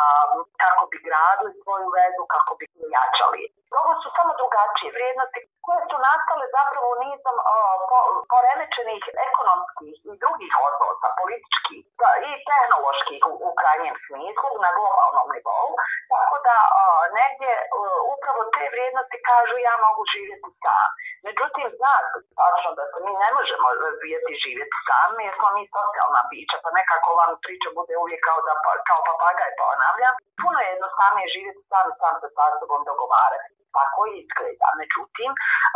kako 0.63 0.83
bi 0.91 0.99
gradili 1.07 1.61
svoju 1.63 1.89
vezu, 1.99 2.23
kako 2.35 2.53
bi 2.59 2.65
jačali. 2.97 3.45
Ovo 3.81 3.93
su 4.03 4.09
samo 4.17 4.33
drugačije 4.41 4.95
vrijednosti 4.97 5.41
koje 5.67 5.83
su 5.91 5.97
nastale 6.09 6.47
zapravo 6.57 6.91
nizom 7.05 7.37
o, 7.55 7.57
po, 7.91 7.99
poremećenih 8.33 9.03
ekonomskih 9.29 9.95
i 10.11 10.13
drugih 10.23 10.53
odnosa, 10.69 11.09
političkih 11.21 11.83
pa 12.01 12.11
i 12.29 12.31
tehnoloških 12.49 13.23
u, 13.31 13.35
u 13.49 13.51
krajnjem 13.61 13.97
smislu 14.07 14.51
na 14.65 14.71
globalnom 14.77 15.29
nivou. 15.35 15.71
Tako 16.13 16.37
da 16.47 16.57
o, 16.83 16.85
negdje 17.19 17.53
o, 17.79 17.81
upravo 18.15 18.41
te 18.55 18.65
vrijednosti 18.75 19.19
kažu 19.31 19.55
ja 19.69 19.75
mogu 19.87 20.03
živjeti 20.15 20.51
sam. 20.63 20.89
Međutim, 21.29 21.67
zna 21.79 21.95
tačno 22.41 22.71
da 22.79 22.85
se 22.91 22.99
mi 23.07 23.13
ne 23.25 23.31
možemo 23.39 23.67
razvijeti 23.87 24.41
živjeti 24.45 24.79
sami 24.89 25.23
jer 25.27 25.35
smo 25.39 25.49
mi 25.57 25.63
socijalna 25.77 26.23
bića, 26.31 26.57
pa 26.65 26.69
nekako 26.79 27.09
vam 27.21 27.33
priča 27.45 27.69
bude 27.79 27.95
uvijek 28.03 28.21
kao, 28.29 28.39
da, 28.47 28.55
pa, 28.65 28.71
kao 28.89 29.01
papagaj 29.11 29.53
ponavljam. 29.61 30.15
Puno 30.43 30.59
je 30.61 30.73
jednostavnije 30.75 31.33
živjeti 31.35 31.63
sam 31.71 31.87
sam 32.01 32.15
sa 32.37 32.47
sobom 32.61 32.83
dogovarati 32.91 33.62
tako 33.79 34.01
izgleda. 34.21 34.69
Međutim, 34.81 35.31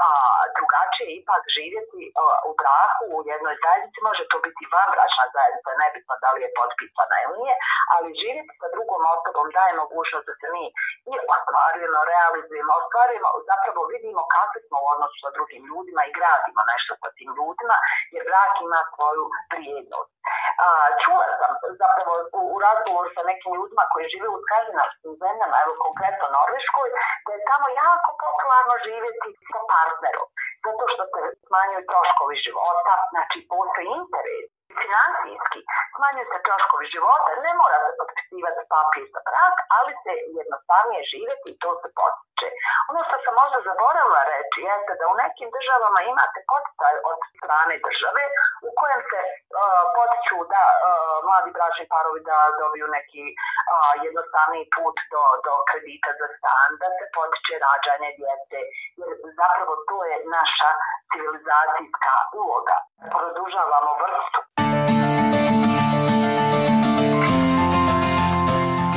a, 0.04 0.06
drugačije 0.56 1.08
ipak 1.20 1.42
živjeti 1.56 2.02
a, 2.08 2.24
u 2.50 2.52
braku 2.60 3.04
u 3.16 3.18
jednoj 3.32 3.56
zajednici, 3.64 4.06
može 4.08 4.24
to 4.32 4.38
biti 4.46 4.62
van 4.74 4.88
bračna 4.94 5.26
zajednica, 5.36 5.80
nebitno 5.82 6.14
da 6.22 6.28
li 6.34 6.40
je 6.44 6.54
potpisana 6.58 7.16
ili 7.24 7.34
nije, 7.40 7.54
ali 7.94 8.18
živjeti 8.22 8.52
sa 8.60 8.66
drugom 8.74 9.02
osobom 9.14 9.46
daje 9.56 9.72
mogućnost 9.82 10.26
da 10.28 10.34
se 10.40 10.48
mi 10.54 10.64
i 11.12 11.14
ostvarujemo, 11.34 12.00
realizujemo, 12.12 12.72
ostvarujemo, 12.80 13.28
zapravo 13.50 13.80
vidimo 13.94 14.22
kakvi 14.36 14.60
smo 14.66 14.76
u 14.84 14.88
odnosu 14.94 15.16
sa 15.24 15.30
drugim 15.36 15.62
ljudima 15.70 16.02
i 16.04 16.14
gradimo 16.18 16.62
nešto 16.72 16.92
sa 17.02 17.08
tim 17.16 17.30
ljudima, 17.38 17.76
jer 18.14 18.22
brak 18.30 18.52
ima 18.66 18.80
svoju 18.94 19.24
prijednost. 19.52 20.12
A, 20.64 20.66
čula 21.02 21.26
sam 21.40 21.52
zapravo 21.82 22.12
u, 22.38 22.40
u 22.54 22.56
razgovoru 22.66 23.08
sa 23.16 23.22
nekim 23.30 23.52
ljudima 23.58 23.84
koji 23.92 24.12
žive 24.14 24.28
u 24.32 24.42
skandinavskim 24.44 25.12
zemljama, 25.22 25.56
evo 25.64 25.72
konkretno 25.86 26.26
Norveškoj, 26.38 26.88
da 27.26 27.30
je 27.32 27.46
tamo 27.50 27.66
jako 27.86 28.10
popularno 28.24 28.74
živjeti 28.86 29.28
sa 29.50 29.60
partnerom. 29.72 30.28
zato 30.64 30.84
što 30.92 31.02
se 31.12 31.22
smanjuju 31.46 31.88
troškovi 31.90 32.36
života, 32.46 32.94
znači 33.12 33.38
postoji 33.50 33.88
interes 34.00 34.55
finansijski, 34.82 35.60
smanjuju 35.96 36.26
se 36.32 36.38
troškovi 36.46 36.86
života, 36.94 37.30
ne 37.46 37.52
mora 37.60 37.76
se 37.84 37.92
potpisivati 38.00 38.62
papir 38.74 39.06
za 39.14 39.20
brak, 39.28 39.56
ali 39.78 39.92
se 40.02 40.12
jednostavnije 40.40 41.02
živjeti 41.12 41.46
i 41.50 41.58
to 41.62 41.70
se 41.80 41.88
potiče. 41.98 42.48
Ono 42.90 43.00
što 43.06 43.16
sam 43.24 43.34
možda 43.42 43.58
zaboravila 43.70 44.22
reći 44.32 44.58
jeste 44.68 44.92
da 45.00 45.04
u 45.12 45.18
nekim 45.24 45.48
državama 45.56 46.00
imate 46.12 46.38
poticaj 46.52 46.94
od 47.10 47.18
strane 47.36 47.74
države 47.86 48.24
u 48.68 48.70
kojem 48.80 49.02
se 49.10 49.20
uh, 49.28 49.82
potiču 49.96 50.38
da 50.54 50.64
uh, 50.74 51.16
mladi 51.26 51.50
bračni 51.56 51.86
parovi 51.94 52.20
da 52.30 52.38
dobiju 52.62 52.86
neki 52.98 53.24
uh, 53.34 53.92
jednostavniji 54.06 54.70
put 54.76 54.96
do, 55.14 55.24
do 55.46 55.54
kredita 55.68 56.10
za 56.20 56.28
stan, 56.36 56.68
da 56.82 56.88
se 56.96 57.04
potiče 57.16 57.54
rađanje 57.66 58.10
djece, 58.20 58.58
jer 59.00 59.10
zapravo 59.40 59.72
to 59.88 59.98
je 60.10 60.16
naša 60.36 60.70
civilizacijska 61.12 62.14
uloga. 62.40 62.76
Produžavamo 63.18 63.92
vrstu. 64.02 64.40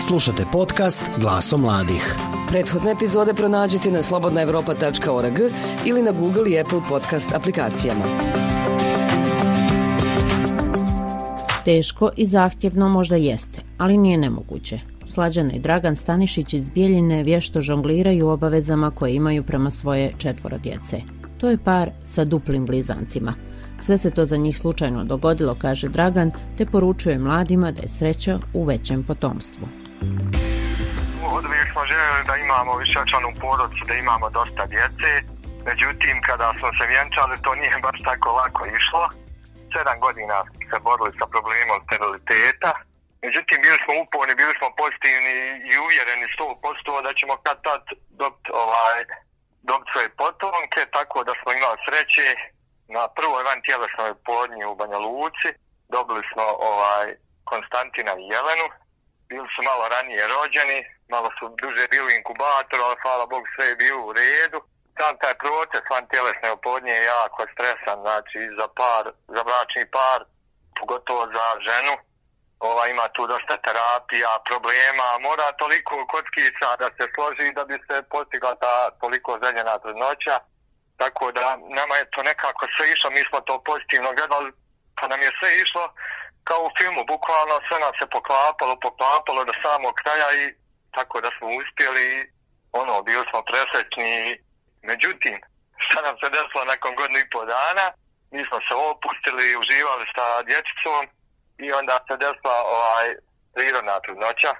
Slušate 0.08 0.44
podcast 0.52 1.04
Glaso 1.22 1.58
mladih. 1.58 2.16
Prethodne 2.50 2.92
epizode 2.92 3.34
pronađite 3.34 3.92
na 3.92 4.02
slobodnaevropa.org 4.02 5.40
ili 5.86 6.02
na 6.02 6.12
Google 6.12 6.52
i 6.52 6.60
Apple 6.60 6.82
podcast 6.90 7.36
aplikacijama. 7.36 8.06
Teško 11.66 12.10
i 12.18 12.26
zahtjevno 12.26 12.90
možda 12.90 13.16
jeste, 13.16 13.62
ali 13.78 13.98
nije 13.98 14.18
nemoguće. 14.18 14.80
Slađana 15.06 15.54
i 15.54 15.60
Dragan 15.60 15.96
Stanišić 15.96 16.54
iz 16.54 16.70
Bijeljine 16.70 17.24
vješto 17.24 17.62
žongliraju 17.62 18.28
obavezama 18.28 18.92
koje 18.92 19.16
imaju 19.16 19.44
prema 19.44 19.72
svoje 19.72 20.14
četvoro 20.18 20.58
djece. 20.58 21.19
To 21.40 21.50
je 21.50 21.58
par 21.58 21.90
sa 22.04 22.26
duplim 22.26 22.66
blizancima– 22.66 23.34
Sve 23.86 23.98
se 23.98 24.12
to 24.12 24.26
za 24.26 24.38
njih 24.38 24.58
slučajno 24.58 25.04
dogodilo, 25.04 25.54
kaže 25.62 25.88
Dragan, 25.88 26.32
te 26.58 26.64
poručuje 26.74 27.26
mladima 27.28 27.72
da 27.72 27.82
je 27.82 27.96
sreća 27.98 28.34
u 28.54 28.62
većem 28.72 29.00
potomstvu. 29.10 29.66
Od 31.38 31.44
uvijek 31.50 31.68
smo 31.72 31.82
željeli 31.92 32.22
da 32.30 32.36
imamo 32.46 32.72
višečlanu 32.82 33.30
porodcu, 33.44 33.82
da 33.90 33.94
imamo 33.94 34.28
dosta 34.40 34.64
djece. 34.74 35.12
Međutim, 35.70 36.16
kada 36.28 36.48
smo 36.60 36.70
se 36.78 36.84
vjenčali, 36.94 37.44
to 37.46 37.52
nije 37.62 37.78
baš 37.86 37.98
tako 38.10 38.30
lako 38.40 38.62
išlo. 38.80 39.06
Sedam 39.74 39.98
godina 40.06 40.38
se 40.70 40.78
borili 40.88 41.12
sa 41.20 41.26
problemom 41.34 41.80
steriliteta. 41.86 42.72
Međutim, 43.26 43.58
bili 43.66 43.78
smo 43.84 43.94
uporni, 44.04 44.34
bili 44.42 44.54
smo 44.60 44.68
pozitivni 44.82 45.36
i 45.72 45.74
uvjereni 45.86 46.26
100% 46.36 47.06
da 47.06 47.12
ćemo 47.20 47.34
kad 47.46 47.58
tad 47.68 47.82
dobiti 48.22 48.50
ovaj, 48.64 49.00
dobit 49.68 49.88
svoje 49.92 50.10
potomke, 50.10 50.82
tako 50.98 51.24
da 51.24 51.34
smo 51.40 51.50
imali 51.54 51.78
sreće 51.86 52.28
na 52.96 53.04
prvoj 53.18 53.44
van 53.44 53.62
tjelesnoj 53.62 54.12
podnji 54.30 54.66
u 54.66 54.76
Banja 54.76 54.98
Luci. 54.98 55.50
Dobili 55.96 56.24
smo 56.32 56.44
ovaj 56.72 57.08
Konstantina 57.52 58.14
i 58.18 58.30
Jelenu. 58.34 58.68
Bili 59.30 59.48
su 59.56 59.60
malo 59.70 59.84
ranije 59.96 60.28
rođeni, 60.34 60.80
malo 61.14 61.30
su 61.38 61.44
duže 61.62 61.88
bili 61.92 62.06
u 62.08 62.16
inkubatoru, 62.18 62.84
ali 62.84 63.02
hvala 63.04 63.26
Bogu 63.26 63.48
sve 63.56 63.66
je 63.68 63.76
bilo 63.76 64.02
u 64.06 64.14
redu. 64.14 64.60
Sam 64.98 65.18
taj 65.22 65.36
proces 65.44 65.84
van 65.92 66.06
tjelesne 66.12 66.52
opodnje 66.52 66.94
je 66.94 67.12
jako 67.16 67.42
stresan, 67.54 67.98
znači 68.06 68.40
za 68.60 68.68
par, 68.80 69.04
za 69.36 69.42
bračni 69.48 69.86
par, 69.98 70.20
pogotovo 70.80 71.24
za 71.36 71.48
ženu. 71.68 71.94
Ova 72.60 72.88
ima 72.88 73.08
tu 73.08 73.28
dosta 73.28 73.58
terapija, 73.58 74.32
problema, 74.50 75.08
mora 75.28 75.48
toliko 75.62 76.08
kockica 76.14 76.68
da 76.82 76.88
se 76.98 77.06
složi 77.16 77.54
da 77.58 77.64
bi 77.70 77.76
se 77.88 77.96
postigla 78.14 78.56
ta 78.56 78.76
toliko 79.02 79.40
željena 79.44 79.80
trudnoća. 79.80 80.36
Tako 81.02 81.32
da 81.32 81.58
nama 81.80 81.96
je 81.96 82.10
to 82.14 82.24
nekako 82.24 82.64
sve 82.76 82.92
išlo, 82.92 83.10
mi 83.10 83.24
smo 83.30 83.40
to 83.42 83.64
pozitivno 83.70 84.10
gledali, 84.18 84.52
pa 84.98 85.08
nam 85.08 85.22
je 85.22 85.32
sve 85.40 85.50
išlo 85.64 85.94
kao 86.48 86.62
u 86.64 86.74
filmu, 86.78 87.02
bukvalno 87.14 87.56
sve 87.68 87.78
nam 87.86 87.94
se 88.00 88.06
poklapalo, 88.16 88.74
poklapalo 88.88 89.42
do 89.50 89.54
samog 89.64 89.94
kraja 90.02 90.30
i 90.42 90.46
tako 90.96 91.22
da 91.22 91.30
smo 91.38 91.48
uspjeli, 91.60 92.08
ono, 92.82 93.02
bili 93.02 93.26
smo 93.30 93.40
presrećni. 93.50 94.14
Međutim, 94.90 95.36
šta 95.86 96.02
nam 96.02 96.16
se 96.20 96.28
desilo 96.36 96.64
nakon 96.74 96.92
godinu 96.96 97.20
i 97.20 97.30
pol 97.30 97.46
dana, 97.46 97.86
mi 98.34 98.42
smo 98.48 98.58
se 98.68 98.74
opustili, 98.92 99.60
uživali 99.62 100.06
sa 100.16 100.26
dječicom 100.50 101.02
i 101.66 101.74
onda 101.80 101.96
se 102.08 102.18
desila 102.18 102.58
ovaj 102.78 103.08
prirodna 103.54 104.00
trudnoća. 104.00 104.52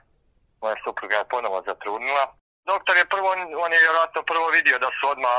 Moja 0.62 0.76
supruga 0.86 1.16
je 1.16 1.32
ponovo 1.34 1.64
zatrudnila 1.68 2.40
doktor 2.72 2.96
je 2.98 3.12
prvo, 3.14 3.30
on 3.66 3.72
je 3.74 3.84
vjerojatno 3.86 4.22
prvo 4.32 4.48
vidio 4.58 4.78
da 4.86 4.90
su 4.98 5.04
odmah, 5.14 5.36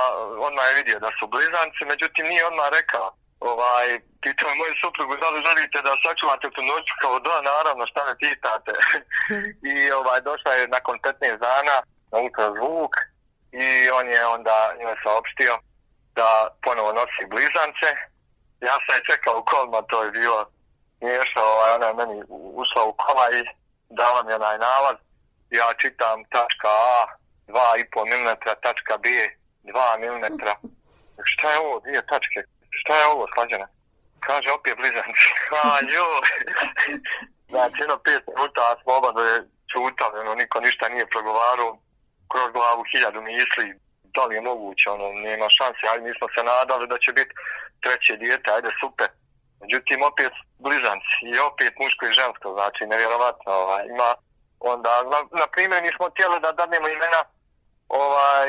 odmah 0.49 0.65
je 0.69 0.79
vidio 0.81 0.99
da 1.07 1.11
su 1.19 1.25
blizanci, 1.33 1.91
međutim 1.93 2.25
nije 2.33 2.43
odmah 2.51 2.69
rekao. 2.79 3.09
Ovaj, 3.53 3.89
pitao 4.25 4.59
moju 4.61 4.75
suprugu 4.83 5.15
da 5.23 5.29
li 5.31 5.45
želite 5.49 5.79
da 5.87 6.03
sačuvate 6.05 6.47
tu 6.55 6.63
noć 6.71 6.87
kao 7.03 7.15
da, 7.27 7.37
naravno, 7.53 7.83
šta 7.91 8.01
me 8.09 8.15
pitate. 8.23 8.73
I 9.73 9.75
ovaj, 9.99 10.21
došla 10.29 10.51
je 10.53 10.73
nakon 10.77 10.97
15 10.99 11.39
dana 11.49 11.77
na 12.13 12.17
ultrazvuk 12.25 12.95
i 13.65 13.67
on 13.99 14.07
je 14.15 14.27
onda 14.37 14.57
njoj 14.81 14.97
saopštio 15.05 15.55
da 16.19 16.29
ponovo 16.65 16.91
nosi 16.99 17.23
blizance. 17.33 17.89
Ja 18.69 18.77
sam 18.85 18.95
je 18.97 19.09
čekao 19.11 19.35
u 19.39 19.45
kolima, 19.51 19.89
to 19.91 20.03
je 20.05 20.11
bilo 20.21 20.39
smiješno, 21.01 21.43
ovaj, 21.43 21.71
ona 21.75 21.87
je 21.87 21.95
meni 21.95 22.17
ušla 22.63 22.85
u 22.85 22.93
kola 22.93 23.27
i 23.39 23.41
dala 23.99 24.23
mi 24.23 24.33
onaj 24.33 24.59
nalaz. 24.59 24.97
Ja 25.51 25.67
čitam 25.81 26.25
tačka 26.25 26.69
A, 26.69 27.01
2,5 27.47 28.07
mm, 28.11 28.29
tačka 28.63 28.95
B 29.03 29.09
2 29.65 29.99
mm. 29.99 30.39
Šta 31.25 31.51
je 31.53 31.59
ovo, 31.59 31.81
dvije 31.81 32.07
tačke? 32.07 32.41
Šta 32.71 32.97
je 32.97 33.07
ovo, 33.07 33.27
slađena? 33.35 33.67
Kaže, 34.21 34.51
opet 34.51 34.77
blizanci. 34.77 35.29
A, 35.63 35.79
joj. 35.95 36.21
znači, 37.49 37.77
jedno 37.83 37.99
pet 38.05 38.23
minuta 38.27 38.77
smo 38.83 38.93
oba 38.95 39.11
da 39.13 39.23
je 39.29 39.39
čutali, 39.73 40.21
ono, 40.21 40.35
niko 40.35 40.61
ništa 40.61 40.89
nije 40.89 41.07
progovarao. 41.07 41.79
Kroz 42.31 42.49
glavu 42.53 42.83
hiljadu 42.91 43.21
misli, 43.21 43.67
da 44.15 44.25
li 44.27 44.35
je 44.35 44.41
moguće, 44.41 44.91
ono, 44.91 45.07
nema 45.13 45.47
šanse, 45.59 45.85
ali 45.91 46.01
mi 46.03 46.13
smo 46.19 46.27
se 46.35 46.43
nadali 46.53 46.87
da 46.89 46.99
će 46.99 47.13
biti 47.13 47.33
treće 47.83 48.17
dijete, 48.17 48.51
ajde, 48.51 48.71
super. 48.81 49.09
Međutim, 49.63 49.99
opet 50.11 50.33
blizanci 50.65 51.23
i 51.33 51.39
opet 51.49 51.73
muško 51.81 52.03
i 52.07 52.17
žensko, 52.21 52.47
znači, 52.59 52.83
nevjerovatno, 52.93 53.53
ovaj, 53.63 53.83
ima 53.95 54.11
onda, 54.73 54.93
na, 55.13 55.19
na 55.41 55.47
primjer, 55.55 55.83
nismo 55.83 56.11
htjeli 56.13 56.37
da 56.45 56.53
dadnemo 56.53 56.89
imena 56.89 57.21
ovaj 57.89 58.49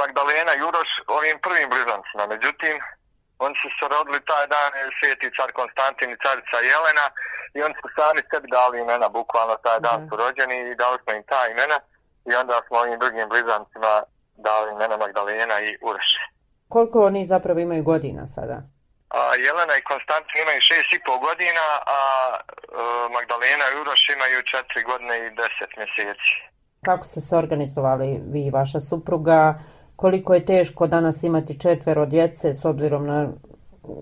Magdalena 0.00 0.52
Juroš 0.62 0.90
ovim 1.18 1.36
prvim 1.46 1.68
blizancima. 1.72 2.24
Međutim, 2.34 2.74
oni 3.44 3.54
su 3.62 3.68
se 3.76 3.84
rodili 3.94 4.20
taj 4.30 4.44
dan 4.54 4.70
sveti 4.98 5.34
car 5.36 5.50
Konstantin 5.58 6.10
i 6.10 6.20
carica 6.24 6.58
Jelena 6.70 7.06
i 7.56 7.58
oni 7.66 7.74
su 7.80 7.86
sami 7.96 8.20
sebi 8.30 8.48
dali 8.58 8.76
imena, 8.80 9.06
bukvalno 9.18 9.54
taj 9.66 9.78
dan 9.86 9.98
mm. 10.00 10.06
su 10.08 10.14
rođeni 10.22 10.56
i 10.60 10.78
dali 10.82 10.96
smo 11.02 11.10
im 11.12 11.24
ta 11.32 11.42
imena 11.54 11.78
i 12.30 12.32
onda 12.40 12.56
smo 12.66 12.76
ovim 12.82 12.98
drugim 13.02 13.26
blizancima 13.32 13.92
dali 14.46 14.66
imena 14.72 14.96
Magdalena 15.04 15.56
i 15.68 15.70
Uroš. 15.88 16.10
Koliko 16.68 16.98
oni 17.08 17.26
zapravo 17.26 17.58
imaju 17.60 17.82
godina 17.82 18.26
sada? 18.26 18.58
A, 19.18 19.20
Jelena 19.44 19.74
i 19.76 19.86
Konstantin 19.90 20.38
imaju 20.44 20.60
šest 20.70 20.90
i 20.92 21.04
pol 21.06 21.18
godina, 21.28 21.66
a 21.96 22.00
e, 22.36 22.38
Magdalena 23.16 23.66
i 23.68 23.78
Uroš 23.80 24.02
imaju 24.16 24.38
četiri 24.52 24.82
godine 24.90 25.14
i 25.18 25.34
deset 25.40 25.70
mjeseci. 25.80 26.34
Kako 26.88 27.04
ste 27.10 27.20
se 27.26 27.32
organizovali 27.36 28.08
vi 28.32 28.40
i 28.46 28.54
vaša 28.58 28.80
supruga? 28.90 29.38
Koliko 29.96 30.34
je 30.34 30.46
teško 30.52 30.86
danas 30.86 31.22
imati 31.22 31.60
četvero 31.60 32.06
djece 32.06 32.54
s 32.54 32.64
obzirom 32.64 33.06
na, 33.06 33.28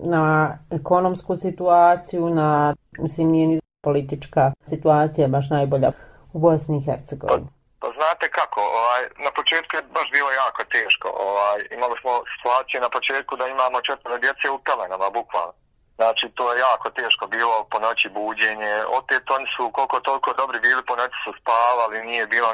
na 0.03 0.23
ekonomsku 0.71 1.35
situaciju, 1.35 2.29
na, 2.29 2.75
mislim, 2.97 3.27
nije 3.27 3.47
ni 3.47 3.59
politička 3.83 4.51
situacija 4.69 5.27
baš 5.27 5.49
najbolja 5.49 5.91
u 6.33 6.39
Bosni 6.39 6.77
i 6.77 6.85
Hercegovini? 6.85 7.47
Pa, 7.83 7.89
znate 7.99 8.25
kako, 8.39 8.61
ovaj, 8.81 9.01
na 9.25 9.31
početku 9.31 9.71
je 9.75 9.87
baš 9.97 10.07
bilo 10.11 10.29
jako 10.31 10.61
teško. 10.75 11.07
Ovaj, 11.29 11.59
imali 11.77 11.95
smo 12.01 12.11
situaciju 12.33 12.79
na 12.81 12.89
početku 12.89 13.33
da 13.35 13.45
imamo 13.47 13.81
četvero 13.87 14.17
djece 14.17 14.45
u 14.49 14.59
pelenama, 14.65 15.07
bukvalno. 15.19 15.53
Znači, 15.99 16.25
to 16.37 16.43
je 16.53 16.59
jako 16.59 16.87
teško 16.89 17.23
bilo 17.35 17.55
po 17.71 17.77
noći 17.79 18.07
buđenje. 18.17 18.73
Opet 18.99 19.23
oni 19.35 19.47
su 19.55 19.71
koliko 19.77 19.99
toliko 19.99 20.29
dobri 20.33 20.59
bili, 20.59 20.81
po 20.89 20.95
noći 20.95 21.17
su 21.23 21.31
spavali, 21.39 22.07
nije 22.09 22.25
bilo 22.33 22.49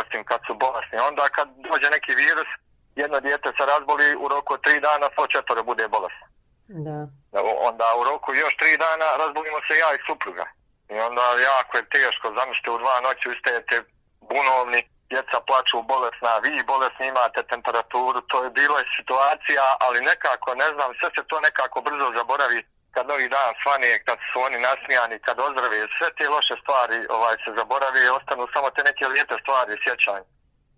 osim 0.00 0.20
kad 0.30 0.40
su 0.46 0.52
bolesni. 0.64 0.98
Onda 1.08 1.22
kad 1.36 1.48
dođe 1.68 1.88
neki 1.96 2.12
virus, 2.24 2.50
jedno 3.02 3.20
dijete 3.20 3.48
se 3.56 3.62
razboli 3.72 4.06
u 4.24 4.28
roku 4.34 4.52
tri 4.64 4.76
dana, 4.86 5.06
svo 5.14 5.26
četvore 5.34 5.62
bude 5.70 5.84
bolesno. 5.96 6.26
Da. 6.86 6.98
Onda 7.68 7.86
u 8.00 8.02
roku 8.10 8.28
još 8.34 8.54
tri 8.60 8.72
dana 8.84 9.06
razbolimo 9.22 9.58
se 9.66 9.74
ja 9.82 9.90
i 9.94 10.04
supruga. 10.06 10.46
I 10.94 10.96
onda 11.08 11.22
jako 11.50 11.72
je 11.76 11.90
teško, 11.96 12.26
zamislite 12.38 12.70
u 12.70 12.78
dva 12.78 12.96
noći 13.06 13.26
ustajete 13.34 13.76
bunovni, 14.32 14.80
djeca 15.10 15.38
plaću 15.48 15.76
bolesna, 15.92 16.32
vi 16.44 16.54
bolesni 16.72 17.06
imate 17.06 17.40
temperaturu, 17.52 18.20
to 18.30 18.36
je 18.44 18.50
bila 18.60 18.80
situacija, 18.96 19.64
ali 19.86 20.08
nekako, 20.10 20.48
ne 20.62 20.68
znam, 20.74 20.90
sve 20.98 21.08
se 21.14 21.22
to 21.30 21.36
nekako 21.48 21.78
brzo 21.86 22.06
zaboravi 22.18 22.60
kad 22.94 23.04
novi 23.12 23.26
dan 23.36 23.52
svane, 23.62 23.90
kad 24.06 24.18
su 24.28 24.36
oni 24.46 24.58
nasmijani, 24.66 25.16
kad 25.26 25.36
ozdrave, 25.46 25.78
sve 25.96 26.08
te 26.16 26.24
loše 26.34 26.54
stvari 26.62 26.98
ovaj 27.18 27.36
se 27.44 27.50
zaboravi 27.60 28.00
i 28.04 28.14
ostanu 28.18 28.42
samo 28.54 28.68
te 28.74 28.80
neke 28.88 29.04
lijepe 29.14 29.36
stvari 29.42 29.82
sjećanje. 29.84 30.28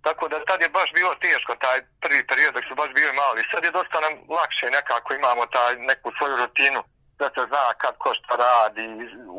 Tako 0.07 0.25
da 0.29 0.45
tad 0.49 0.59
je 0.63 0.75
baš 0.79 0.89
bilo 0.99 1.13
teško 1.15 1.53
taj 1.65 1.79
prvi 2.03 2.23
period 2.29 2.55
dok 2.55 2.65
su 2.69 2.75
baš 2.81 2.91
bili 2.99 3.13
mali. 3.13 3.49
Sad 3.51 3.65
je 3.65 3.77
dosta 3.79 3.97
nam 4.01 4.15
lakše 4.39 4.67
nekako 4.79 5.15
imamo 5.15 5.43
taj 5.47 5.73
neku 5.91 6.09
svoju 6.19 6.37
rutinu 6.37 6.81
da 7.21 7.27
se 7.35 7.43
zna 7.51 7.67
kad 7.83 7.95
ko 8.03 8.11
šta 8.19 8.35
radi, 8.47 8.87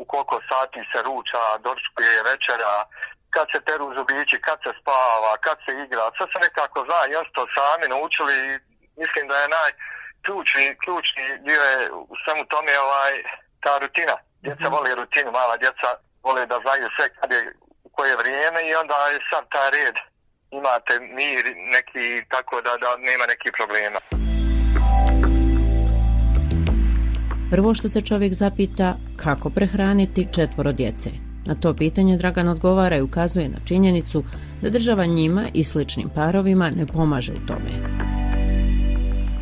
u 0.00 0.04
koliko 0.04 0.36
sati 0.50 0.80
se 0.90 0.98
ruča, 1.08 1.42
dočkuje 1.66 2.22
večera, 2.30 2.74
kad 3.34 3.46
se 3.52 3.58
peru 3.66 3.86
zubići, 3.96 4.36
kad 4.46 4.58
se 4.64 4.72
spava, 4.80 5.32
kad 5.46 5.56
se 5.64 5.72
igra. 5.84 6.04
Sve 6.16 6.26
se 6.32 6.38
nekako 6.46 6.78
zna 6.88 7.00
i 7.06 7.12
to 7.36 7.42
sami 7.56 7.86
naučili 7.94 8.34
i 8.48 8.50
mislim 9.02 9.24
da 9.30 9.36
je 9.38 9.52
najključni 9.58 10.64
ključni 10.82 11.26
dio 11.46 11.62
je 11.70 11.78
u 12.12 12.14
svemu 12.22 12.42
tome 12.52 12.72
ovaj, 12.86 13.12
ta 13.64 13.72
rutina. 13.82 14.16
Djeca 14.44 14.66
mm 14.68 14.74
vole 14.74 14.94
rutinu, 14.94 15.30
mala 15.38 15.56
djeca 15.62 15.88
vole 16.26 16.42
da 16.52 16.56
znaju 16.64 16.86
sve 16.96 17.06
kad 17.18 17.28
je 17.36 17.42
u 17.86 17.88
koje 17.96 18.14
vrijeme 18.22 18.60
i 18.68 18.74
onda 18.82 18.94
je 19.12 19.18
sad 19.30 19.44
taj 19.54 19.70
red 19.76 19.96
imate 20.58 20.94
mir 21.00 21.44
neki 21.76 22.06
tako 22.28 22.54
da, 22.66 22.72
da 22.82 22.88
nema 22.96 23.24
nekih 23.32 23.52
problema. 23.58 24.00
Prvo 27.50 27.74
što 27.74 27.88
se 27.88 28.00
čovjek 28.00 28.32
zapita 28.32 28.94
kako 29.16 29.50
prehraniti 29.50 30.28
četvoro 30.34 30.72
djece. 30.72 31.10
Na 31.46 31.54
to 31.54 31.74
pitanje 31.74 32.16
Dragan 32.16 32.48
odgovara 32.48 32.96
i 32.96 33.02
ukazuje 33.02 33.48
na 33.48 33.58
činjenicu 33.64 34.24
da 34.62 34.70
država 34.70 35.06
njima 35.06 35.44
i 35.54 35.64
sličnim 35.64 36.08
parovima 36.14 36.70
ne 36.70 36.86
pomaže 36.86 37.32
u 37.32 37.46
tome. 37.46 37.70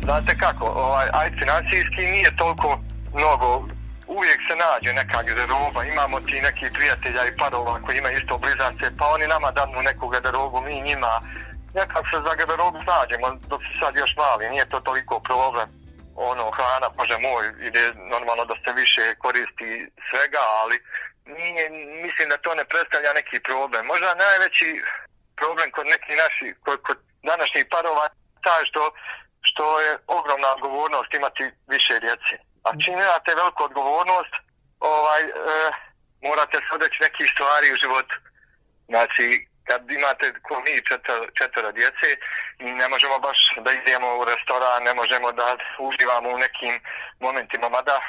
Znate 0.03 0.37
kako, 0.37 0.65
ovaj, 0.65 1.07
aj 1.13 1.31
financijski 1.39 2.01
nije 2.15 2.35
toliko 2.35 2.79
mnogo. 3.15 3.67
Uvijek 4.07 4.39
se 4.47 4.55
nađe 4.63 4.91
neka 4.93 5.23
garderoba, 5.27 5.83
imamo 5.83 6.19
ti 6.27 6.41
neki 6.47 6.65
prijatelja 6.77 7.23
i 7.25 7.37
parova 7.41 7.81
koji 7.83 7.97
imaju 7.97 8.17
isto 8.17 8.37
blizance, 8.43 8.85
pa 8.97 9.05
oni 9.15 9.25
nama 9.27 9.51
danu 9.51 9.81
neku 9.89 10.07
garderobu, 10.07 10.61
mi 10.61 10.81
njima, 10.89 11.13
nekako 11.73 12.07
se 12.11 12.17
za 12.27 12.33
garderobu 12.39 12.79
nađemo, 12.91 13.27
dok 13.51 13.61
sad 13.79 13.91
još 13.95 14.13
mali, 14.21 14.49
nije 14.53 14.65
to 14.71 14.79
toliko 14.79 15.15
problem, 15.29 15.67
ono, 16.15 16.43
hrana, 16.57 16.87
bože 16.97 17.17
moj, 17.27 17.45
ide 17.67 17.83
normalno 18.13 18.43
da 18.49 18.55
se 18.63 18.71
više 18.81 19.03
koristi 19.23 19.69
svega, 20.09 20.43
ali 20.61 20.75
nije, 21.25 21.69
mislim 22.05 22.29
da 22.29 22.37
to 22.37 22.55
ne 22.55 22.65
predstavlja 22.65 23.13
neki 23.13 23.39
problem. 23.39 23.85
Možda 23.85 24.15
najveći 24.15 24.81
problem 25.35 25.71
kod 25.71 25.85
nekih 25.85 26.17
naših, 26.23 26.55
kod, 26.65 26.81
kod 26.81 26.97
današnjih 27.23 27.65
parova, 27.71 28.05
taj 28.43 28.65
što, 28.65 28.91
što 29.41 29.81
je 29.81 29.97
ogromna 30.07 30.47
odgovornost 30.55 31.13
imati 31.13 31.43
više 31.67 31.99
djece. 31.99 32.33
A 32.63 32.69
čim 32.81 32.93
imate 32.93 33.35
veliku 33.35 33.63
odgovornost, 33.63 34.33
ovaj, 34.79 35.21
e, 35.23 35.31
morate 36.21 36.57
se 36.57 36.75
odreći 36.75 37.03
nekih 37.03 37.31
stvari 37.33 37.73
u 37.73 37.81
životu. 37.83 38.15
Znači, 38.87 39.47
kad 39.67 39.91
imate 39.91 40.33
ko 40.47 40.55
mi 40.65 40.85
četvr, 40.89 41.19
četvr 41.39 41.73
djece, 41.73 42.07
ne 42.59 42.87
možemo 42.89 43.19
baš 43.19 43.39
da 43.65 43.71
idemo 43.71 44.17
u 44.17 44.25
restoran, 44.25 44.83
ne 44.83 44.93
možemo 44.93 45.31
da 45.31 45.57
uživamo 45.79 46.29
u 46.29 46.37
nekim 46.37 46.73
momentima, 47.19 47.69
mada, 47.69 47.99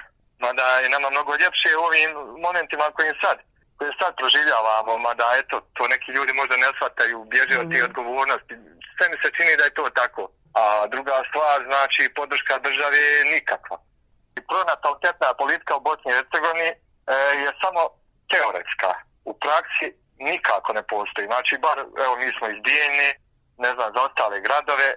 mada 0.44 0.66
je 0.82 0.88
nama 0.94 1.08
mnogo 1.10 1.32
ljepše 1.42 1.70
u 1.76 1.84
ovim 1.88 2.10
momentima 2.46 2.94
kojim 2.96 3.14
sad 3.24 3.36
koje 3.76 3.92
sad 4.02 4.12
proživljavamo, 4.20 4.92
mada 5.08 5.28
eto, 5.40 5.56
to 5.76 5.82
neki 5.94 6.10
ljudi 6.16 6.32
možda 6.40 6.56
ne 6.56 6.70
shvataju, 6.76 7.18
bježe 7.34 7.54
od 7.62 7.70
tih 7.72 7.84
odgovornosti. 7.88 8.54
Sve 8.94 9.06
mi 9.10 9.16
se 9.22 9.28
čini 9.36 9.58
da 9.58 9.64
je 9.64 9.76
to 9.78 9.84
tako. 10.00 10.22
A 10.62 10.64
druga 10.94 11.16
stvar, 11.28 11.58
znači, 11.70 12.02
podrška 12.18 12.54
države 12.66 12.98
je 12.98 13.24
nikakva 13.34 13.76
pronatalitetna 14.48 15.28
politika 15.42 15.72
u 15.76 15.84
Bosni 15.88 16.08
i 16.10 16.16
Hercegovini 16.18 16.70
e, 16.72 16.76
je 17.42 17.50
samo 17.62 17.82
teoretska. 18.32 18.90
U 19.30 19.32
praksi 19.44 19.86
nikako 20.28 20.70
ne 20.78 20.82
postoji. 20.92 21.26
Znači, 21.32 21.54
bar, 21.66 21.78
evo, 22.04 22.14
mi 22.22 22.28
smo 22.36 22.46
izbijeni, 22.48 23.08
ne 23.64 23.70
znam, 23.74 23.88
za 23.94 24.00
ostale 24.06 24.36
gradove, 24.46 24.88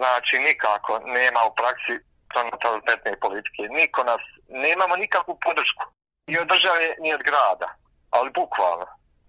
znači, 0.00 0.34
nikako 0.48 0.92
nema 1.18 1.40
u 1.44 1.54
praksi 1.60 1.94
pronatalitetne 2.32 3.12
politike. 3.24 3.62
Niko 3.78 4.00
nas, 4.10 4.22
nemamo 4.48 4.96
nikakvu 4.96 5.38
podršku. 5.46 5.84
Ni 6.26 6.38
od 6.38 6.46
države, 6.52 6.86
ni 7.02 7.14
od 7.14 7.22
grada. 7.28 7.68
Ali 8.10 8.30
bukvalno. 8.30 8.86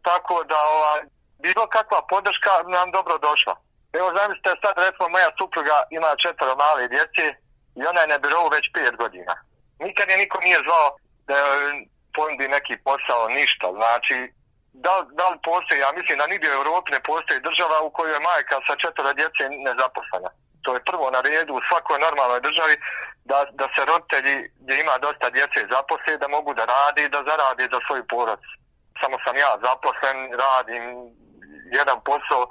Tako 0.07 0.43
da, 0.43 0.57
ova, 0.75 0.93
bilo 1.45 1.67
kakva 1.67 2.01
podrška 2.13 2.51
nam 2.75 2.91
dobro 2.91 3.17
došla. 3.17 3.55
Evo, 3.99 4.07
zamislite, 4.17 4.49
sad, 4.63 4.73
recimo, 4.85 5.09
moja 5.09 5.29
supruga 5.39 5.77
ima 5.97 6.11
četvro 6.23 6.55
male 6.63 6.87
djece 6.87 7.25
i 7.79 7.81
ona 7.89 8.01
je 8.01 8.11
na 8.13 8.17
birovu 8.17 8.47
već 8.55 8.65
pet 8.73 8.95
godina 9.03 9.35
nikad 9.85 10.09
je 10.09 10.17
niko 10.17 10.37
nije 10.45 10.59
zvao 10.67 10.87
da 11.27 11.35
ponudi 12.15 12.47
neki 12.47 12.75
posao, 12.87 13.23
ništa. 13.39 13.67
Znači, 13.79 14.17
da, 14.85 14.93
da 15.19 15.25
li 15.29 15.37
postoji, 15.49 15.79
ja 15.79 15.91
mislim 15.97 16.17
da 16.17 16.27
nigdje 16.27 16.49
u 16.49 16.59
Europi 16.61 16.91
ne 16.91 17.01
postoji 17.09 17.45
država 17.47 17.77
u 17.81 17.89
kojoj 17.95 18.13
je 18.15 18.25
majka 18.29 18.55
sa 18.67 18.73
četvora 18.83 19.13
djece 19.19 19.43
nezaposlena. 19.67 20.31
To 20.63 20.73
je 20.73 20.87
prvo 20.89 21.11
na 21.11 21.21
redu 21.21 21.53
u 21.55 21.65
svakoj 21.69 21.97
normalnoj 21.99 22.41
državi 22.47 22.75
da, 23.29 23.45
da 23.59 23.65
se 23.75 23.81
roditelji 23.85 24.35
gdje 24.61 24.73
ima 24.79 24.95
dosta 25.05 25.29
djece 25.29 25.59
zaposle, 25.73 26.17
da 26.17 26.27
mogu 26.27 26.53
da 26.53 26.65
radi 26.65 27.01
i 27.03 27.13
da 27.15 27.19
zaradi 27.29 27.63
za 27.73 27.79
svoj 27.87 28.01
porac. 28.13 28.43
Samo 29.01 29.15
sam 29.25 29.35
ja 29.45 29.51
zaposlen, 29.67 30.17
radim 30.43 30.83
jedan 31.77 31.97
posao 32.09 32.43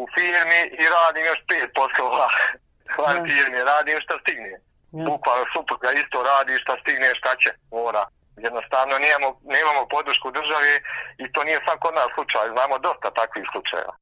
u 0.00 0.06
firmi 0.14 0.60
i 0.82 0.84
radim 0.96 1.24
još 1.30 1.40
pet 1.48 1.70
poslova 1.80 2.28
u 3.22 3.26
firmi, 3.28 3.68
radim 3.72 3.98
što 4.04 4.18
stignem 4.18 4.60
bukvalno 5.04 5.44
supruga 5.52 5.88
isto 5.92 6.22
radi 6.22 6.58
šta 6.62 6.76
stigne 6.82 7.14
šta 7.14 7.36
će 7.42 7.50
mora. 7.70 8.04
Jednostavno 8.36 8.94
nemamo, 8.98 9.40
nemamo 9.42 9.88
podršku 9.94 10.30
države 10.30 10.72
i 11.18 11.32
to 11.32 11.44
nije 11.44 11.60
sam 11.66 11.78
kod 11.78 11.94
nas 11.94 12.08
slučaj. 12.14 12.48
Znamo 12.54 12.78
dosta 12.78 13.08
takvih 13.10 13.44
slučajeva 13.52 13.94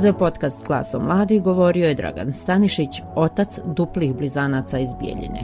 Za 0.00 0.12
podcast 0.12 0.66
Glasom 0.66 1.02
mladi 1.02 1.40
govorio 1.40 1.88
je 1.88 1.94
Dragan 1.94 2.32
Stanišić, 2.32 3.02
otac 3.14 3.58
duplih 3.64 4.14
blizanaca 4.14 4.78
iz 4.78 4.88
Bijeljine. 5.00 5.40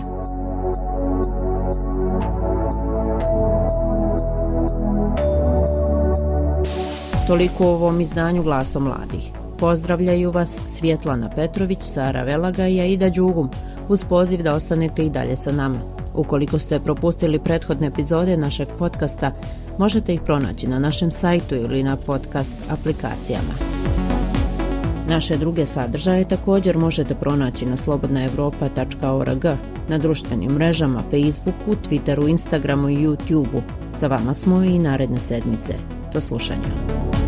Toliko 7.27 7.65
u 7.65 7.69
ovom 7.69 8.01
izdanju 8.01 8.43
Glasom 8.43 8.83
mladih. 8.83 9.31
Pozdravljaju 9.59 10.31
vas 10.31 10.59
Svjetlana 10.67 11.31
Petrović, 11.37 11.79
Sara 11.81 12.23
Velaga 12.23 12.67
i 12.67 12.81
Aida 12.81 13.11
Đugum 13.11 13.51
uz 13.89 14.05
poziv 14.05 14.43
da 14.43 14.55
ostanete 14.55 15.05
i 15.05 15.11
dalje 15.11 15.37
sa 15.37 15.53
nama. 15.53 15.79
Ukoliko 16.15 16.59
ste 16.59 16.81
propustili 16.81 17.39
prethodne 17.39 17.87
epizode 17.87 18.37
našeg 18.37 18.69
podcasta, 18.79 19.33
možete 19.79 20.15
ih 20.15 20.21
pronaći 20.21 20.69
na 20.69 20.79
našem 20.79 21.11
sajtu 21.11 21.55
ili 21.55 21.83
na 21.83 21.97
podcast 21.97 22.57
aplikacijama. 22.71 23.75
Naše 25.09 25.37
druge 25.37 25.67
sadržaje 25.67 26.29
također 26.29 26.79
možete 26.79 27.15
pronaći 27.15 27.67
na 27.67 27.77
slobodnaevropa.org, 27.77 29.45
na 29.89 29.99
društvenim 29.99 30.53
mrežama 30.53 31.03
Facebooku, 31.11 31.77
Twitteru, 31.89 32.29
Instagramu 32.29 32.89
i 32.89 32.97
YouTubeu. 32.97 33.61
Sa 33.95 34.07
vama 34.07 34.35
smo 34.35 34.63
i 34.63 34.79
naredne 34.79 35.19
sedmice. 35.19 35.75
Do 36.13 36.21
slušanja. 36.21 37.24